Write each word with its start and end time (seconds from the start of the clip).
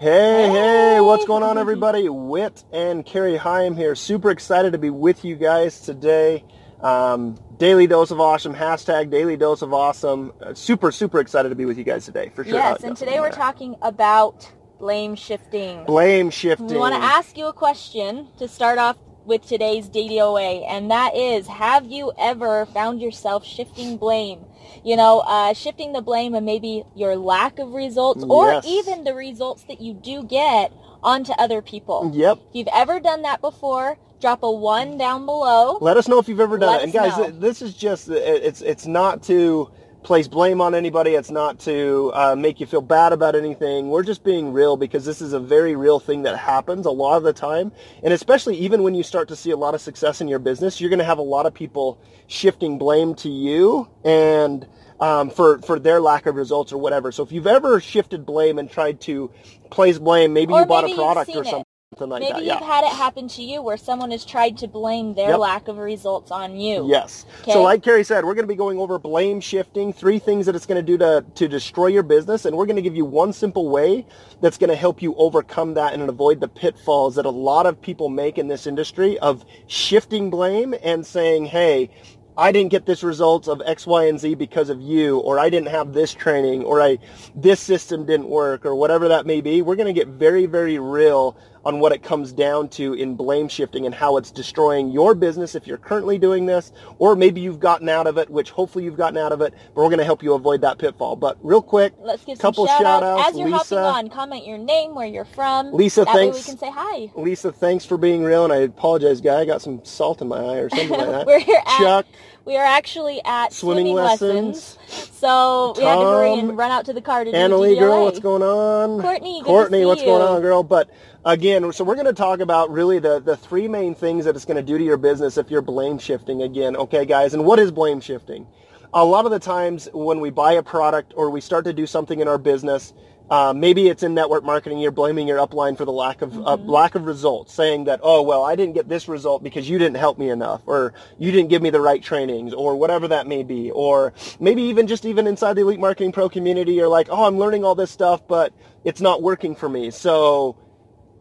Hey, 0.00 0.48
hey, 0.48 1.00
what's 1.00 1.24
going 1.24 1.42
on, 1.42 1.58
everybody? 1.58 2.08
Wit 2.08 2.62
and 2.72 3.04
Carrie 3.04 3.36
Hyam 3.36 3.76
here. 3.76 3.96
Super 3.96 4.30
excited 4.30 4.70
to 4.70 4.78
be 4.78 4.90
with 4.90 5.24
you 5.24 5.34
guys 5.34 5.80
today. 5.80 6.44
Um, 6.80 7.36
daily 7.56 7.88
dose 7.88 8.12
of 8.12 8.20
awesome, 8.20 8.54
hashtag 8.54 9.10
daily 9.10 9.36
dose 9.36 9.60
of 9.60 9.74
awesome. 9.74 10.32
Uh, 10.40 10.54
super, 10.54 10.92
super 10.92 11.18
excited 11.18 11.48
to 11.48 11.56
be 11.56 11.64
with 11.64 11.78
you 11.78 11.82
guys 11.82 12.04
today, 12.04 12.30
for 12.32 12.44
sure. 12.44 12.54
Yes, 12.54 12.84
and 12.84 12.96
today 12.96 13.18
we're 13.18 13.32
talking 13.32 13.74
about 13.82 14.48
blame 14.78 15.16
shifting. 15.16 15.84
Blame 15.84 16.30
shifting. 16.30 16.68
We 16.68 16.76
want 16.76 16.94
to 16.94 17.02
ask 17.02 17.36
you 17.36 17.46
a 17.46 17.52
question 17.52 18.28
to 18.38 18.46
start 18.46 18.78
off 18.78 18.98
with 19.28 19.46
today's 19.46 19.88
DDOA, 19.88 20.64
and 20.68 20.90
that 20.90 21.14
is, 21.14 21.46
have 21.46 21.86
you 21.86 22.12
ever 22.18 22.66
found 22.66 23.00
yourself 23.00 23.44
shifting 23.44 23.98
blame? 23.98 24.40
You 24.84 24.96
know, 24.96 25.20
uh, 25.20 25.52
shifting 25.52 25.92
the 25.92 26.00
blame 26.00 26.34
and 26.34 26.46
maybe 26.46 26.84
your 26.96 27.14
lack 27.16 27.58
of 27.58 27.72
results, 27.74 28.24
or 28.28 28.46
Yes. 28.46 28.64
even 28.66 29.04
the 29.04 29.14
results 29.14 29.64
that 29.64 29.80
you 29.80 29.94
do 29.94 30.24
get 30.24 30.72
onto 31.02 31.32
other 31.32 31.62
people. 31.62 32.10
Yep. 32.14 32.38
If 32.38 32.54
you've 32.54 32.68
ever 32.74 32.98
done 33.00 33.22
that 33.22 33.40
before, 33.40 33.98
drop 34.20 34.42
a 34.42 34.50
one 34.50 34.98
down 34.98 35.26
below. 35.26 35.78
Let 35.80 35.96
us 35.96 36.08
know 36.08 36.18
if 36.18 36.28
you've 36.28 36.40
ever 36.40 36.58
done 36.58 36.70
Let 36.70 36.80
it. 36.80 36.84
And 36.84 36.92
guys, 36.92 37.16
know. 37.18 37.30
this 37.30 37.62
is 37.62 37.74
just, 37.74 38.08
it's, 38.08 38.62
it's 38.62 38.86
not 38.86 39.22
to 39.24 39.70
place 40.08 40.26
blame 40.26 40.62
on 40.62 40.74
anybody. 40.74 41.10
It's 41.10 41.30
not 41.30 41.60
to 41.60 42.10
uh, 42.14 42.34
make 42.34 42.60
you 42.60 42.66
feel 42.66 42.80
bad 42.80 43.12
about 43.12 43.36
anything. 43.36 43.90
We're 43.90 44.02
just 44.02 44.24
being 44.24 44.54
real 44.54 44.78
because 44.78 45.04
this 45.04 45.20
is 45.20 45.34
a 45.34 45.38
very 45.38 45.76
real 45.76 46.00
thing 46.00 46.22
that 46.22 46.38
happens 46.38 46.86
a 46.86 46.90
lot 46.90 47.18
of 47.18 47.24
the 47.24 47.34
time. 47.34 47.72
And 48.02 48.14
especially 48.14 48.56
even 48.56 48.82
when 48.82 48.94
you 48.94 49.02
start 49.02 49.28
to 49.28 49.36
see 49.36 49.50
a 49.50 49.56
lot 49.56 49.74
of 49.74 49.82
success 49.82 50.22
in 50.22 50.26
your 50.26 50.38
business, 50.38 50.80
you're 50.80 50.88
going 50.88 50.98
to 50.98 51.04
have 51.04 51.18
a 51.18 51.22
lot 51.22 51.44
of 51.44 51.52
people 51.52 52.00
shifting 52.26 52.78
blame 52.78 53.14
to 53.16 53.28
you 53.28 53.86
and 54.02 54.66
um, 54.98 55.28
for 55.28 55.58
for 55.58 55.78
their 55.78 56.00
lack 56.00 56.24
of 56.24 56.36
results 56.36 56.72
or 56.72 56.78
whatever. 56.78 57.12
So 57.12 57.22
if 57.22 57.30
you've 57.30 57.46
ever 57.46 57.78
shifted 57.78 58.24
blame 58.24 58.58
and 58.58 58.70
tried 58.70 59.02
to 59.02 59.30
place 59.70 59.98
blame, 59.98 60.32
maybe 60.32 60.54
Or 60.54 60.60
you 60.60 60.66
bought 60.66 60.90
a 60.90 60.94
product 60.94 61.36
or 61.36 61.44
it. 61.44 61.67
Something. 61.98 62.10
like 62.10 62.20
Maybe 62.22 62.32
that. 62.32 62.38
you've 62.44 62.60
yeah. 62.60 62.66
had 62.66 62.84
it 62.84 62.92
happen 62.92 63.28
to 63.28 63.42
you 63.42 63.62
where 63.62 63.76
someone 63.76 64.10
has 64.12 64.24
tried 64.24 64.56
to 64.58 64.68
blame 64.68 65.14
their 65.14 65.30
Yep. 65.30 65.38
lack 65.38 65.68
of 65.68 65.78
results 65.78 66.30
on 66.30 66.58
you. 66.58 66.88
Yes. 66.88 67.26
So 67.44 67.62
like 67.62 67.82
Carrie 67.82 68.04
said, 68.04 68.24
we're 68.24 68.34
going 68.34 68.44
to 68.44 68.52
be 68.52 68.56
going 68.56 68.78
over 68.78 68.98
blame 68.98 69.40
shifting, 69.40 69.92
three 69.92 70.18
things 70.18 70.46
that 70.46 70.54
it's 70.54 70.66
going 70.66 70.84
to 70.84 70.86
do 70.86 70.98
to, 70.98 71.24
to 71.34 71.48
destroy 71.48 71.88
your 71.88 72.02
business. 72.02 72.44
And 72.44 72.56
we're 72.56 72.66
going 72.66 72.76
to 72.76 72.82
give 72.82 72.96
you 72.96 73.04
one 73.04 73.32
simple 73.32 73.68
way 73.68 74.06
that's 74.40 74.58
going 74.58 74.70
to 74.70 74.76
help 74.76 75.02
you 75.02 75.14
overcome 75.16 75.74
that 75.74 75.94
and 75.94 76.02
avoid 76.08 76.40
the 76.40 76.48
pitfalls 76.48 77.16
that 77.16 77.26
a 77.26 77.30
lot 77.30 77.66
of 77.66 77.80
people 77.80 78.08
make 78.08 78.38
in 78.38 78.48
this 78.48 78.66
industry 78.66 79.18
of 79.18 79.44
shifting 79.66 80.30
blame 80.30 80.74
and 80.82 81.04
saying, 81.04 81.46
hey, 81.46 81.90
I 82.36 82.52
didn't 82.52 82.70
get 82.70 82.86
this 82.86 83.02
result 83.02 83.48
of 83.48 83.60
X, 83.66 83.84
Y, 83.84 84.04
and 84.04 84.20
Z 84.20 84.36
because 84.36 84.70
of 84.70 84.80
you, 84.80 85.18
or 85.18 85.40
I 85.40 85.50
didn't 85.50 85.70
have 85.70 85.92
this 85.92 86.14
training, 86.14 86.62
or 86.62 86.80
I, 86.80 86.98
this 87.34 87.58
system 87.58 88.06
didn't 88.06 88.28
work, 88.28 88.64
or 88.64 88.76
whatever 88.76 89.08
that 89.08 89.26
may 89.26 89.40
be. 89.40 89.60
We're 89.60 89.74
going 89.74 89.92
to 89.92 89.92
get 89.92 90.06
very, 90.06 90.46
very 90.46 90.78
real 90.78 91.36
on 91.64 91.80
what 91.80 91.92
it 91.92 92.02
comes 92.02 92.32
down 92.32 92.68
to 92.70 92.94
in 92.94 93.14
blame 93.14 93.48
shifting 93.48 93.86
and 93.86 93.94
how 93.94 94.16
it's 94.16 94.30
destroying 94.30 94.90
your 94.90 95.14
business 95.14 95.54
if 95.54 95.66
you're 95.66 95.78
currently 95.78 96.18
doing 96.18 96.46
this, 96.46 96.72
or 96.98 97.16
maybe 97.16 97.40
you've 97.40 97.60
gotten 97.60 97.88
out 97.88 98.06
of 98.06 98.18
it, 98.18 98.30
which 98.30 98.50
hopefully 98.50 98.84
you've 98.84 98.96
gotten 98.96 99.18
out 99.18 99.32
of 99.32 99.40
it, 99.40 99.52
but 99.74 99.82
we're 99.82 99.88
going 99.88 99.98
to 99.98 100.04
help 100.04 100.22
you 100.22 100.34
avoid 100.34 100.60
that 100.62 100.78
pitfall. 100.78 101.16
But 101.16 101.38
real 101.42 101.62
quick, 101.62 101.94
Let's 102.00 102.24
give 102.24 102.38
couple 102.38 102.66
shout, 102.66 102.80
shout 102.82 103.02
outs. 103.02 103.20
outs. 103.20 103.30
As 103.34 103.38
you're 103.38 103.48
Lisa, 103.50 103.82
hopping 103.82 104.06
on, 104.06 104.10
comment 104.10 104.46
your 104.46 104.58
name, 104.58 104.94
where 104.94 105.06
you're 105.06 105.24
from. 105.24 105.72
Lisa, 105.72 106.04
that 106.04 106.14
thanks. 106.14 106.36
way 106.36 106.40
we 106.40 106.44
can 106.44 106.58
say 106.58 106.70
hi. 106.72 107.10
Lisa, 107.16 107.52
thanks 107.52 107.84
for 107.84 107.96
being 107.96 108.22
real, 108.22 108.44
and 108.44 108.52
I 108.52 108.58
apologize, 108.58 109.20
guy. 109.20 109.40
I 109.40 109.44
got 109.44 109.62
some 109.62 109.84
salt 109.84 110.22
in 110.22 110.28
my 110.28 110.38
eye 110.38 110.58
or 110.58 110.70
something 110.70 110.90
like 110.90 111.06
that. 111.08 111.26
We're 111.26 111.40
here 111.40 111.62
at 111.66 111.78
Chuck, 111.78 112.06
we 112.48 112.56
are 112.56 112.64
actually 112.64 113.22
at 113.26 113.52
swimming, 113.52 113.84
swimming, 113.84 113.94
lessons. 113.94 114.78
So 115.12 115.74
we 115.76 115.84
had 115.84 115.96
to 115.96 116.00
hurry 116.00 116.32
and 116.38 116.56
run 116.56 116.70
out 116.70 116.86
to 116.86 116.94
the 116.94 117.02
car 117.02 117.22
to 117.22 117.30
do 117.30 117.36
Annalie, 117.36 117.76
DDOA. 117.76 117.78
girl, 117.78 118.04
what's 118.04 118.20
going 118.20 118.42
on? 118.42 119.02
Courtney, 119.02 119.42
Courtney, 119.42 119.84
what's 119.84 120.00
you. 120.00 120.06
going 120.06 120.22
on, 120.22 120.40
girl? 120.40 120.62
But 120.62 120.90
again, 121.26 121.70
so 121.74 121.84
we're 121.84 121.94
going 121.94 122.06
to 122.06 122.14
talk 122.14 122.40
about 122.40 122.70
really 122.70 123.00
the, 123.00 123.20
the 123.20 123.36
three 123.36 123.68
main 123.68 123.94
things 123.94 124.24
that 124.24 124.34
it's 124.34 124.46
going 124.46 124.56
to 124.56 124.62
do 124.62 124.78
to 124.78 124.82
your 124.82 124.96
business 124.96 125.36
if 125.36 125.50
you're 125.50 125.60
blame 125.60 125.98
shifting 125.98 126.40
again. 126.40 126.74
Okay, 126.74 127.04
guys, 127.04 127.34
and 127.34 127.44
what 127.44 127.58
is 127.58 127.70
blame 127.70 128.00
shifting? 128.00 128.46
A 128.94 129.04
lot 129.04 129.26
of 129.26 129.30
the 129.30 129.38
times 129.38 129.86
when 129.92 130.18
we 130.18 130.30
buy 130.30 130.54
a 130.54 130.62
product 130.62 131.12
or 131.16 131.28
we 131.28 131.42
start 131.42 131.66
to 131.66 131.74
do 131.74 131.86
something 131.86 132.18
in 132.18 132.28
our 132.28 132.38
business, 132.38 132.94
uh, 133.30 133.52
maybe 133.54 133.88
it's 133.88 134.02
in 134.02 134.14
network 134.14 134.44
marketing. 134.44 134.78
You're 134.78 134.90
blaming 134.90 135.28
your 135.28 135.38
upline 135.38 135.76
for 135.76 135.84
the 135.84 135.92
lack 135.92 136.22
of 136.22 136.36
uh, 136.36 136.56
Mm-hmm. 136.56 136.70
lack 136.70 136.94
of 136.94 137.04
results, 137.04 137.52
saying 137.52 137.84
that, 137.84 138.00
oh 138.02 138.22
well, 138.22 138.42
I 138.44 138.56
didn't 138.56 138.74
get 138.74 138.88
this 138.88 139.08
result 139.08 139.42
because 139.42 139.68
you 139.68 139.78
didn't 139.78 139.96
help 139.96 140.18
me 140.18 140.30
enough, 140.30 140.62
or 140.66 140.94
you 141.18 141.30
didn't 141.30 141.50
give 141.50 141.60
me 141.62 141.70
the 141.70 141.80
right 141.80 142.02
trainings, 142.02 142.54
or 142.54 142.76
whatever 142.76 143.08
that 143.08 143.26
may 143.26 143.42
be, 143.42 143.70
or 143.70 144.12
maybe 144.40 144.62
even 144.62 144.86
just 144.86 145.04
even 145.04 145.26
inside 145.26 145.54
the 145.54 145.62
Elite 145.62 145.80
Marketing 145.80 146.12
Pro 146.12 146.28
community, 146.28 146.72
you're 146.72 146.88
like, 146.88 147.08
oh, 147.10 147.24
I'm 147.24 147.38
learning 147.38 147.64
all 147.64 147.74
this 147.74 147.90
stuff, 147.90 148.26
but 148.26 148.52
it's 148.84 149.00
not 149.00 149.22
working 149.22 149.54
for 149.54 149.68
me, 149.68 149.90
so 149.90 150.56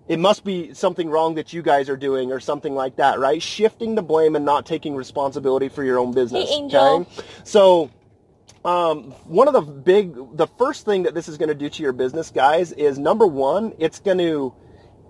it 0.07 0.19
must 0.19 0.45
be 0.45 0.73
something 0.73 1.09
wrong 1.09 1.35
that 1.35 1.51
you 1.51 1.61
guys 1.61 1.89
are 1.89 1.97
doing 1.97 2.31
or 2.31 2.39
something 2.39 2.73
like 2.73 2.95
that, 2.95 3.19
right? 3.19 3.41
Shifting 3.41 3.95
the 3.95 4.01
blame 4.01 4.37
and 4.37 4.45
not 4.45 4.65
taking 4.65 4.95
responsibility 4.95 5.67
for 5.67 5.83
your 5.83 5.99
own 5.99 6.13
business. 6.13 6.49
Hey, 6.49 6.55
Angel. 6.55 6.81
Okay? 7.01 7.25
So 7.43 7.91
um, 8.67 9.11
one 9.25 9.47
of 9.49 9.55
the 9.55 9.61
big, 9.61 10.15
the 10.37 10.47
first 10.59 10.85
thing 10.85 11.03
that 11.05 11.15
this 11.15 11.29
is 11.29 11.37
going 11.39 11.49
to 11.49 11.55
do 11.55 11.69
to 11.69 11.83
your 11.83 11.93
business, 11.93 12.31
guys, 12.31 12.73
is 12.73 12.99
number 12.99 13.27
one, 13.27 13.73
it's 13.79 13.99
going 14.01 14.19
to, 14.19 14.53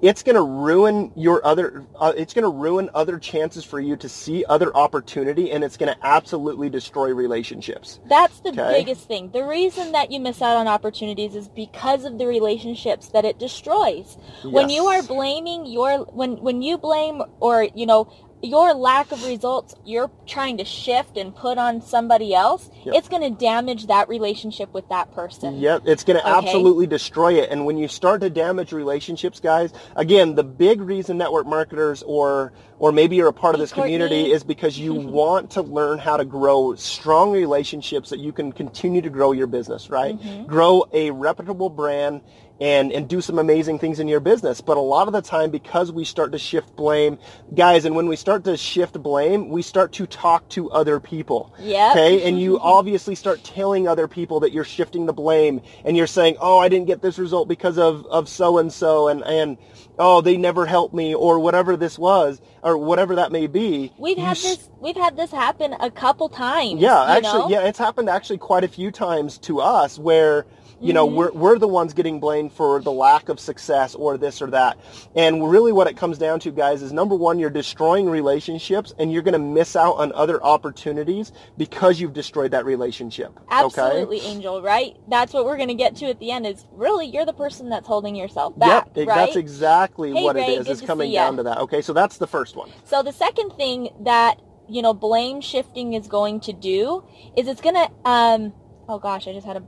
it's 0.01 0.23
going 0.23 0.35
to 0.35 0.43
ruin 0.43 1.11
your 1.17 1.45
other, 1.45 1.85
uh, 1.99 2.13
it's 2.17 2.33
going 2.35 2.43
to 2.43 2.51
ruin 2.51 2.89
other 2.95 3.19
chances 3.19 3.65
for 3.65 3.79
you 3.81 3.97
to 3.97 4.09
see 4.09 4.45
other 4.49 4.75
opportunity, 4.77 5.51
and 5.51 5.63
it's 5.63 5.77
going 5.77 5.93
to 5.93 6.07
absolutely 6.07 6.69
destroy 6.69 7.13
relationships. 7.13 7.99
That's 8.07 8.41
the 8.41 8.49
Okay. 8.51 8.85
biggest 8.85 9.07
thing. 9.07 9.31
The 9.31 9.43
reason 9.45 9.93
that 9.93 10.11
you 10.11 10.19
miss 10.21 10.41
out 10.41 10.57
on 10.57 10.67
opportunities 10.67 11.35
is 11.35 11.49
because 11.49 12.05
of 12.05 12.19
the 12.19 12.27
relationships 12.27 13.09
that 13.09 13.25
it 13.25 13.39
destroys. 13.39 14.17
When 14.43 14.69
you 14.69 14.87
are 14.87 15.03
blaming 15.03 15.65
your 15.67 15.99
when 16.05 16.37
when 16.37 16.61
you 16.63 16.77
blame 16.77 17.23
or 17.41 17.67
you 17.75 17.87
know 17.87 18.07
your 18.41 18.73
lack 18.73 19.11
of 19.11 19.23
results 19.25 19.73
you're 19.85 20.11
trying 20.27 20.57
to 20.57 20.65
shift 20.65 21.17
and 21.17 21.35
put 21.35 21.57
on 21.57 21.81
somebody 21.81 22.33
else, 22.35 22.69
Yep. 22.85 22.95
it's 22.95 23.09
going 23.09 23.23
to 23.23 23.29
damage 23.29 23.87
that 23.87 24.07
relationship 24.09 24.73
with 24.73 24.87
that 24.89 25.11
person. 25.13 25.57
Yep, 25.59 25.83
it's 25.85 26.03
going 26.03 26.19
to 26.19 26.25
Okay. 26.25 26.47
absolutely 26.47 26.87
destroy 26.87 27.33
it. 27.41 27.49
And 27.49 27.65
when 27.65 27.77
you 27.77 27.87
start 27.87 28.21
to 28.21 28.29
damage 28.29 28.71
relationships, 28.71 29.39
guys, 29.39 29.73
again, 29.95 30.35
the 30.35 30.43
big 30.43 30.81
reason 30.81 31.17
network 31.17 31.47
marketers 31.47 32.03
or 32.03 32.53
or 32.79 32.91
maybe 32.91 33.15
you're 33.15 33.27
a 33.27 33.33
part 33.33 33.55
of 33.55 33.59
this 33.59 33.71
community 33.73 34.31
is 34.31 34.43
because 34.43 34.77
you 34.77 34.93
want 34.93 35.49
to 35.49 35.63
learn 35.63 35.97
how 35.97 36.15
to 36.15 36.23
grow 36.23 36.75
strong 36.75 37.31
relationships 37.31 38.11
that 38.11 38.19
you 38.19 38.31
can 38.31 38.51
continue 38.51 39.01
to 39.01 39.09
grow 39.09 39.31
your 39.31 39.47
business, 39.47 39.89
right? 39.89 40.15
Mm-hmm. 40.19 40.45
Grow 40.45 40.85
a 40.93 41.09
reputable 41.09 41.71
brand 41.71 42.21
and 42.59 42.91
and 42.91 43.07
do 43.07 43.21
some 43.21 43.39
amazing 43.39 43.79
things 43.79 43.99
in 43.99 44.07
your 44.07 44.19
business. 44.19 44.61
But 44.61 44.77
a 44.77 44.81
lot 44.81 45.07
of 45.07 45.13
the 45.13 45.21
time 45.21 45.51
because 45.51 45.91
we 45.91 46.03
start 46.03 46.31
to 46.31 46.39
shift 46.39 46.75
blame, 46.75 47.19
guys, 47.53 47.85
and 47.85 47.95
when 47.95 48.07
we 48.07 48.15
start 48.15 48.43
to 48.45 48.57
shift 48.57 49.01
blame, 49.01 49.49
we 49.49 49.61
start 49.61 49.93
to 49.93 50.07
talk 50.07 50.47
to 50.49 50.69
other 50.71 50.99
people. 50.99 51.53
Yep. 51.59 51.91
Okay? 51.91 52.27
And 52.27 52.39
you 52.39 52.59
obviously 52.59 53.15
start 53.15 53.43
telling 53.43 53.87
other 53.87 54.07
people 54.07 54.39
that 54.41 54.51
you're 54.51 54.63
shifting 54.63 55.05
the 55.05 55.13
blame 55.13 55.61
and 55.85 55.95
you're 55.95 56.07
saying, 56.07 56.37
"Oh, 56.39 56.57
I 56.57 56.69
didn't 56.69 56.87
get 56.87 57.01
this 57.01 57.19
result 57.19 57.47
because 57.47 57.77
of 57.77 58.05
of 58.07 58.27
so 58.27 58.57
and 58.57 58.71
so 58.71 59.07
and 59.07 59.23
and 59.23 59.57
oh, 59.99 60.21
they 60.21 60.37
never 60.37 60.65
helped 60.65 60.93
me 60.93 61.13
or 61.13 61.39
whatever 61.39 61.75
this 61.75 61.97
was 61.97 62.41
or 62.63 62.77
whatever 62.77 63.15
that 63.15 63.31
may 63.31 63.47
be." 63.47 63.91
We've 63.97 64.17
had 64.17 64.37
this 64.37 64.69
we've 64.79 64.95
had 64.95 65.15
this 65.15 65.31
happen 65.31 65.73
a 65.79 65.91
couple 65.91 66.29
times. 66.29 66.81
yeah, 66.81 67.03
actually, 67.03 67.39
know? 67.39 67.49
yeah, 67.49 67.67
it's 67.67 67.79
happened 67.79 68.09
actually 68.09 68.37
quite 68.37 68.63
a 68.63 68.67
few 68.67 68.91
times 68.91 69.37
to 69.39 69.59
us 69.59 69.99
where 69.99 70.45
you 70.81 70.93
know 70.93 71.07
Mm-hmm. 71.07 71.15
we're 71.15 71.31
we're 71.31 71.59
the 71.59 71.67
ones 71.67 71.93
getting 71.93 72.19
blamed 72.19 72.53
for 72.53 72.81
the 72.81 72.91
lack 72.91 73.29
of 73.29 73.39
success 73.39 73.95
or 73.95 74.17
this 74.17 74.41
or 74.41 74.47
that. 74.51 74.77
And 75.15 75.49
really, 75.49 75.71
what 75.71 75.87
it 75.87 75.97
comes 75.97 76.17
down 76.17 76.39
to, 76.41 76.51
guys, 76.51 76.81
is 76.81 76.93
number 76.93 77.15
one, 77.15 77.39
you're 77.39 77.49
destroying 77.49 78.09
relationships, 78.09 78.93
and 78.99 79.11
you're 79.11 79.21
going 79.23 79.33
to 79.33 79.39
miss 79.39 79.75
out 79.75 79.93
on 79.97 80.11
other 80.13 80.43
opportunities 80.43 81.31
because 81.57 81.99
you've 81.99 82.13
destroyed 82.13 82.51
that 82.51 82.65
relationship. 82.65 83.31
Okay. 83.37 83.45
Absolutely, 83.49 84.19
Angel, 84.21 84.61
right? 84.61 84.95
That's 85.09 85.33
what 85.33 85.45
we're 85.45 85.57
going 85.57 85.69
to 85.69 85.75
get 85.75 85.95
to 85.97 86.05
at 86.07 86.19
the 86.19 86.31
end 86.31 86.45
is 86.45 86.65
really 86.71 87.07
you're 87.07 87.25
the 87.25 87.33
person 87.33 87.69
that's 87.69 87.87
holding 87.87 88.15
yourself 88.15 88.57
back, 88.57 88.87
Yep, 88.95 89.07
right? 89.07 89.15
that's 89.15 89.35
exactly 89.35 90.13
Hey, 90.13 90.23
what 90.23 90.35
Ray, 90.35 90.55
it 90.55 90.61
is. 90.61 90.67
It's 90.67 90.81
coming 90.81 91.11
down 91.11 91.37
to 91.37 91.43
that. 91.43 91.57
Okay, 91.59 91.81
so 91.81 91.93
that's 91.93 92.17
the 92.17 92.27
first 92.27 92.55
one. 92.55 92.69
So 92.85 93.03
the 93.03 93.13
second 93.13 93.51
thing 93.53 93.89
that, 94.01 94.41
you 94.69 94.81
know, 94.81 94.93
blame 94.93 95.41
shifting 95.41 95.93
is 95.93 96.07
going 96.07 96.39
to 96.41 96.53
do 96.53 97.03
is 97.35 97.47
it's 97.47 97.61
going 97.61 97.75
to 97.75 97.89
um 98.09 98.53
oh 98.89 98.99
gosh, 98.99 99.27
I 99.27 99.33
just 99.33 99.45
had 99.45 99.57
a 99.57 99.63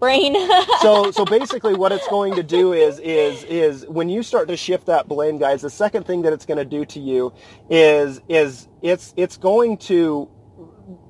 brain. 0.00 0.36
so 0.80 1.10
so 1.10 1.24
basically 1.24 1.74
what 1.74 1.92
it's 1.92 2.08
going 2.08 2.34
to 2.36 2.42
do 2.42 2.72
is 2.72 2.98
is 3.00 3.44
is 3.44 3.86
when 3.88 4.08
you 4.08 4.22
start 4.22 4.48
to 4.48 4.56
shift 4.56 4.86
that 4.86 5.08
blame 5.08 5.38
guys 5.38 5.62
the 5.62 5.70
second 5.70 6.06
thing 6.06 6.22
that 6.22 6.32
it's 6.32 6.46
going 6.46 6.58
to 6.58 6.64
do 6.64 6.84
to 6.86 7.00
you 7.00 7.32
is 7.70 8.20
is 8.28 8.68
it's 8.82 9.14
it's 9.16 9.36
going 9.36 9.78
to 9.78 10.28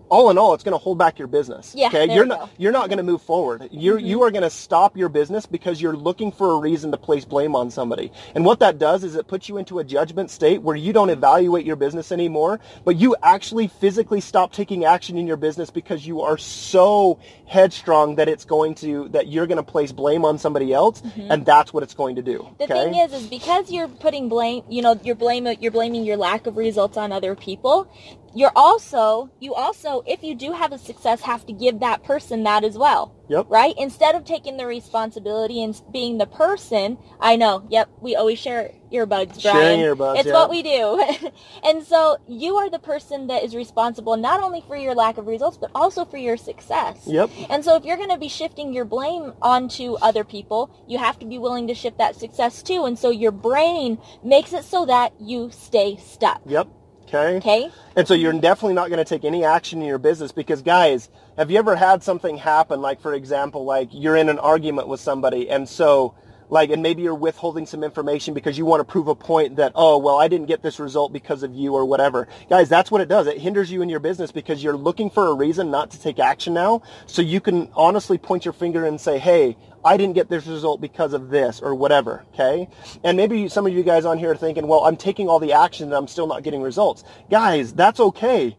all 0.08 0.30
in 0.30 0.38
all, 0.38 0.54
it's 0.54 0.64
going 0.64 0.72
to 0.72 0.78
hold 0.78 0.98
back 0.98 1.18
your 1.18 1.28
business. 1.28 1.74
Yeah, 1.74 1.88
okay, 1.88 2.12
you're 2.14 2.26
not 2.26 2.38
go. 2.38 2.46
Mm-hmm. 2.46 2.62
you're 2.62 2.72
not 2.72 2.88
going 2.88 2.98
to 2.98 3.04
move 3.04 3.22
forward. 3.22 3.68
You're 3.70 3.98
you 3.98 4.22
are 4.22 4.30
going 4.30 4.42
to 4.42 4.50
stop 4.50 4.96
your 4.96 5.08
business 5.08 5.46
because 5.46 5.80
you're 5.80 5.96
looking 5.96 6.32
for 6.32 6.52
a 6.52 6.58
reason 6.58 6.90
to 6.92 6.96
place 6.96 7.24
blame 7.24 7.56
on 7.56 7.70
somebody. 7.70 8.12
And 8.34 8.44
what 8.44 8.60
that 8.60 8.78
does 8.78 9.04
is 9.04 9.16
it 9.16 9.26
puts 9.26 9.48
you 9.48 9.58
into 9.58 9.78
a 9.78 9.84
judgment 9.84 10.30
state 10.30 10.62
where 10.62 10.76
you 10.76 10.92
don't 10.92 11.10
evaluate 11.10 11.66
your 11.66 11.76
business 11.76 12.12
anymore, 12.12 12.60
but 12.84 12.96
you 12.96 13.16
actually 13.22 13.68
physically 13.68 14.20
stop 14.20 14.52
taking 14.52 14.84
action 14.84 15.16
in 15.16 15.26
your 15.26 15.36
business 15.36 15.70
because 15.70 16.06
you 16.06 16.22
are 16.22 16.38
so 16.38 17.18
headstrong 17.46 18.16
that 18.16 18.28
it's 18.28 18.44
going 18.44 18.74
to 18.76 19.08
that 19.08 19.28
you're 19.28 19.46
going 19.46 19.56
to 19.56 19.62
place 19.62 19.92
blame 19.92 20.24
on 20.24 20.38
somebody 20.38 20.72
else, 20.72 21.02
and 21.16 21.44
that's 21.44 21.72
what 21.72 21.82
it's 21.82 21.94
going 21.94 22.16
to 22.16 22.22
do. 22.22 22.38
Mm-hmm. 22.38 22.54
The 22.58 22.64
okay? 22.64 22.74
thing 22.74 22.94
is, 22.94 23.12
is 23.12 23.26
because 23.26 23.70
you're 23.70 23.88
putting 23.88 24.28
blame, 24.28 24.64
you 24.68 24.82
know, 24.82 24.98
you're 25.02 25.14
blame, 25.14 25.46
you're 25.60 25.72
blaming 25.72 26.04
your 26.04 26.16
lack 26.16 26.46
of 26.46 26.56
results 26.56 26.96
on 26.96 27.12
other 27.12 27.34
people. 27.34 27.90
You're 28.36 28.52
also, 28.54 29.30
you 29.40 29.54
also, 29.54 30.02
if 30.06 30.22
you 30.22 30.34
do 30.34 30.52
have 30.52 30.70
a 30.70 30.76
success, 30.76 31.22
have 31.22 31.46
to 31.46 31.54
give 31.54 31.80
that 31.80 32.04
person 32.04 32.42
that 32.42 32.64
as 32.64 32.76
well. 32.76 33.14
Yep. 33.28 33.46
Right? 33.48 33.74
Instead 33.78 34.14
of 34.14 34.26
taking 34.26 34.58
the 34.58 34.66
responsibility 34.66 35.64
and 35.64 35.80
being 35.90 36.18
the 36.18 36.26
person, 36.26 36.98
I 37.18 37.36
know, 37.36 37.66
yep, 37.70 37.88
we 37.98 38.14
always 38.14 38.38
share 38.38 38.72
earbuds, 38.92 39.42
Brian. 39.42 39.78
Sharing 39.78 39.80
earbuds, 39.80 40.18
It's 40.18 40.26
yeah. 40.26 40.32
what 40.34 40.50
we 40.50 40.62
do. 40.62 41.02
and 41.64 41.82
so 41.82 42.18
you 42.28 42.56
are 42.56 42.68
the 42.68 42.78
person 42.78 43.26
that 43.28 43.42
is 43.42 43.54
responsible 43.54 44.18
not 44.18 44.42
only 44.42 44.60
for 44.60 44.76
your 44.76 44.94
lack 44.94 45.16
of 45.16 45.26
results, 45.26 45.56
but 45.56 45.70
also 45.74 46.04
for 46.04 46.18
your 46.18 46.36
success. 46.36 47.04
Yep. 47.06 47.30
And 47.48 47.64
so 47.64 47.74
if 47.76 47.84
you're 47.84 47.96
going 47.96 48.10
to 48.10 48.18
be 48.18 48.28
shifting 48.28 48.74
your 48.74 48.84
blame 48.84 49.32
onto 49.40 49.94
other 49.94 50.24
people, 50.24 50.70
you 50.86 50.98
have 50.98 51.18
to 51.20 51.26
be 51.26 51.38
willing 51.38 51.66
to 51.68 51.74
shift 51.74 51.96
that 51.96 52.16
success 52.16 52.62
too. 52.62 52.84
And 52.84 52.98
so 52.98 53.08
your 53.08 53.32
brain 53.32 53.98
makes 54.22 54.52
it 54.52 54.64
so 54.64 54.84
that 54.84 55.14
you 55.18 55.50
stay 55.50 55.96
stuck. 55.96 56.42
Yep. 56.44 56.68
Okay. 57.06 57.36
Okay? 57.36 57.70
And 57.94 58.06
so 58.06 58.14
you're 58.14 58.32
definitely 58.32 58.74
not 58.74 58.88
going 58.88 58.98
to 58.98 59.04
take 59.04 59.24
any 59.24 59.44
action 59.44 59.80
in 59.80 59.88
your 59.88 59.98
business 59.98 60.32
because 60.32 60.62
guys, 60.62 61.08
have 61.36 61.50
you 61.50 61.58
ever 61.58 61.76
had 61.76 62.02
something 62.02 62.36
happen 62.36 62.80
like 62.80 63.00
for 63.00 63.14
example, 63.14 63.64
like 63.64 63.88
you're 63.92 64.16
in 64.16 64.28
an 64.28 64.38
argument 64.38 64.88
with 64.88 65.00
somebody 65.00 65.48
and 65.48 65.68
so 65.68 66.14
like 66.48 66.70
and 66.70 66.82
maybe 66.82 67.02
you're 67.02 67.14
withholding 67.14 67.66
some 67.66 67.82
information 67.82 68.34
because 68.34 68.58
you 68.58 68.64
want 68.64 68.80
to 68.80 68.84
prove 68.84 69.08
a 69.08 69.14
point 69.14 69.56
that 69.56 69.72
oh 69.74 69.98
well 69.98 70.18
I 70.18 70.28
didn't 70.28 70.46
get 70.46 70.62
this 70.62 70.78
result 70.78 71.12
because 71.12 71.42
of 71.42 71.54
you 71.54 71.74
or 71.74 71.84
whatever. 71.84 72.28
Guys, 72.48 72.68
that's 72.68 72.90
what 72.90 73.00
it 73.00 73.08
does. 73.08 73.26
It 73.26 73.38
hinders 73.38 73.70
you 73.70 73.82
in 73.82 73.88
your 73.88 74.00
business 74.00 74.32
because 74.32 74.62
you're 74.62 74.76
looking 74.76 75.10
for 75.10 75.26
a 75.28 75.34
reason 75.34 75.70
not 75.70 75.90
to 75.92 76.00
take 76.00 76.18
action 76.18 76.54
now 76.54 76.82
so 77.06 77.22
you 77.22 77.40
can 77.40 77.70
honestly 77.74 78.18
point 78.18 78.44
your 78.44 78.54
finger 78.54 78.86
and 78.86 79.00
say, 79.00 79.18
"Hey, 79.18 79.56
I 79.86 79.96
didn't 79.96 80.14
get 80.14 80.28
this 80.28 80.46
result 80.46 80.80
because 80.80 81.12
of 81.12 81.30
this 81.30 81.60
or 81.60 81.72
whatever, 81.74 82.24
okay? 82.34 82.68
And 83.04 83.16
maybe 83.16 83.48
some 83.48 83.66
of 83.66 83.72
you 83.72 83.84
guys 83.84 84.04
on 84.04 84.18
here 84.18 84.32
are 84.32 84.36
thinking, 84.36 84.66
well, 84.66 84.84
I'm 84.84 84.96
taking 84.96 85.28
all 85.28 85.38
the 85.38 85.52
action 85.52 85.86
and 85.86 85.94
I'm 85.94 86.08
still 86.08 86.26
not 86.26 86.42
getting 86.42 86.60
results. 86.60 87.04
Guys, 87.30 87.72
that's 87.72 88.00
okay, 88.00 88.56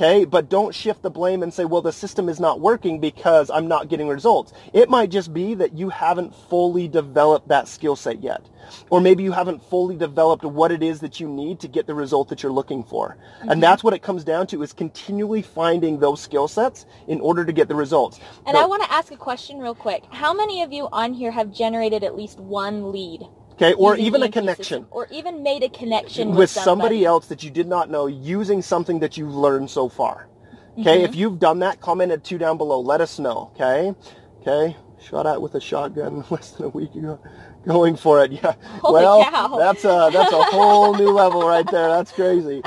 okay? 0.00 0.24
But 0.24 0.48
don't 0.48 0.74
shift 0.74 1.02
the 1.02 1.10
blame 1.10 1.42
and 1.42 1.52
say, 1.52 1.64
well, 1.64 1.82
the 1.82 1.92
system 1.92 2.28
is 2.28 2.40
not 2.40 2.60
working 2.60 3.00
because 3.00 3.50
I'm 3.50 3.68
not 3.68 3.88
getting 3.88 4.08
results. 4.08 4.52
It 4.72 4.88
might 4.88 5.10
just 5.10 5.32
be 5.32 5.54
that 5.54 5.76
you 5.76 5.90
haven't 5.90 6.34
fully 6.48 6.88
developed 6.88 7.48
that 7.48 7.68
skill 7.68 7.96
set 7.96 8.22
yet. 8.22 8.48
Or 8.88 9.00
maybe 9.00 9.22
you 9.22 9.32
haven't 9.32 9.62
fully 9.68 9.96
developed 9.96 10.44
what 10.44 10.70
it 10.70 10.82
is 10.82 11.00
that 11.00 11.18
you 11.20 11.28
need 11.28 11.60
to 11.60 11.68
get 11.68 11.86
the 11.86 11.94
result 11.94 12.28
that 12.28 12.42
you're 12.42 12.52
looking 12.52 12.84
for. 12.84 13.16
And 13.40 13.50
mm-hmm. 13.50 13.60
that's 13.60 13.82
what 13.82 13.94
it 13.94 14.02
comes 14.02 14.24
down 14.24 14.46
to 14.48 14.62
is 14.62 14.72
continually 14.72 15.42
finding 15.42 15.98
those 15.98 16.20
skill 16.20 16.48
sets 16.48 16.86
in 17.08 17.20
order 17.20 17.44
to 17.44 17.52
get 17.52 17.68
the 17.68 17.74
results. 17.74 18.20
And 18.46 18.56
I 18.56 18.66
want 18.66 18.82
to 18.82 18.92
ask 18.92 19.12
a 19.12 19.16
question 19.16 19.58
real 19.58 19.74
quick. 19.74 20.04
How 20.10 20.32
many 20.32 20.62
of 20.62 20.72
you 20.72 20.88
on 20.92 21.14
here 21.14 21.30
have 21.30 21.52
generated 21.52 22.04
at 22.04 22.16
least 22.16 22.38
one 22.38 22.92
lead? 22.92 23.22
Okay, 23.60 23.72
or 23.74 23.96
even 23.96 24.22
a 24.22 24.30
connection. 24.30 24.86
Or 24.90 25.06
even 25.10 25.42
made 25.42 25.62
a 25.62 25.68
connection 25.68 26.30
with, 26.30 26.38
with 26.38 26.50
somebody 26.50 27.04
else 27.04 27.26
that 27.26 27.42
you 27.42 27.50
did 27.50 27.66
not 27.68 27.90
know 27.90 28.06
using 28.06 28.62
something 28.62 29.00
that 29.00 29.16
you've 29.16 29.34
learned 29.34 29.70
so 29.70 29.88
far. 29.88 30.28
Okay, 30.78 30.96
Mm-hmm. 30.98 31.04
if 31.04 31.14
you've 31.16 31.38
done 31.38 31.58
that, 31.60 31.80
commented 31.80 32.24
two 32.24 32.38
down 32.38 32.56
below. 32.56 32.80
Let 32.80 33.00
us 33.00 33.18
know. 33.18 33.50
Okay, 33.54 33.92
okay. 34.40 34.76
Shot 35.02 35.26
at 35.26 35.40
with 35.42 35.54
a 35.54 35.60
shotgun 35.60 36.24
less 36.30 36.52
than 36.52 36.66
a 36.66 36.68
week 36.68 36.94
ago. 36.94 37.18
Going 37.66 37.96
for 37.96 38.22
it, 38.24 38.32
yeah. 38.32 38.54
Holy 38.80 39.02
well, 39.02 39.24
cow. 39.24 39.58
that's 39.58 39.84
a 39.84 40.10
that's 40.12 40.32
a 40.32 40.42
whole 40.44 40.94
new 40.94 41.10
level 41.22 41.42
right 41.46 41.66
there. 41.70 41.88
That's 41.88 42.12
crazy. 42.12 42.62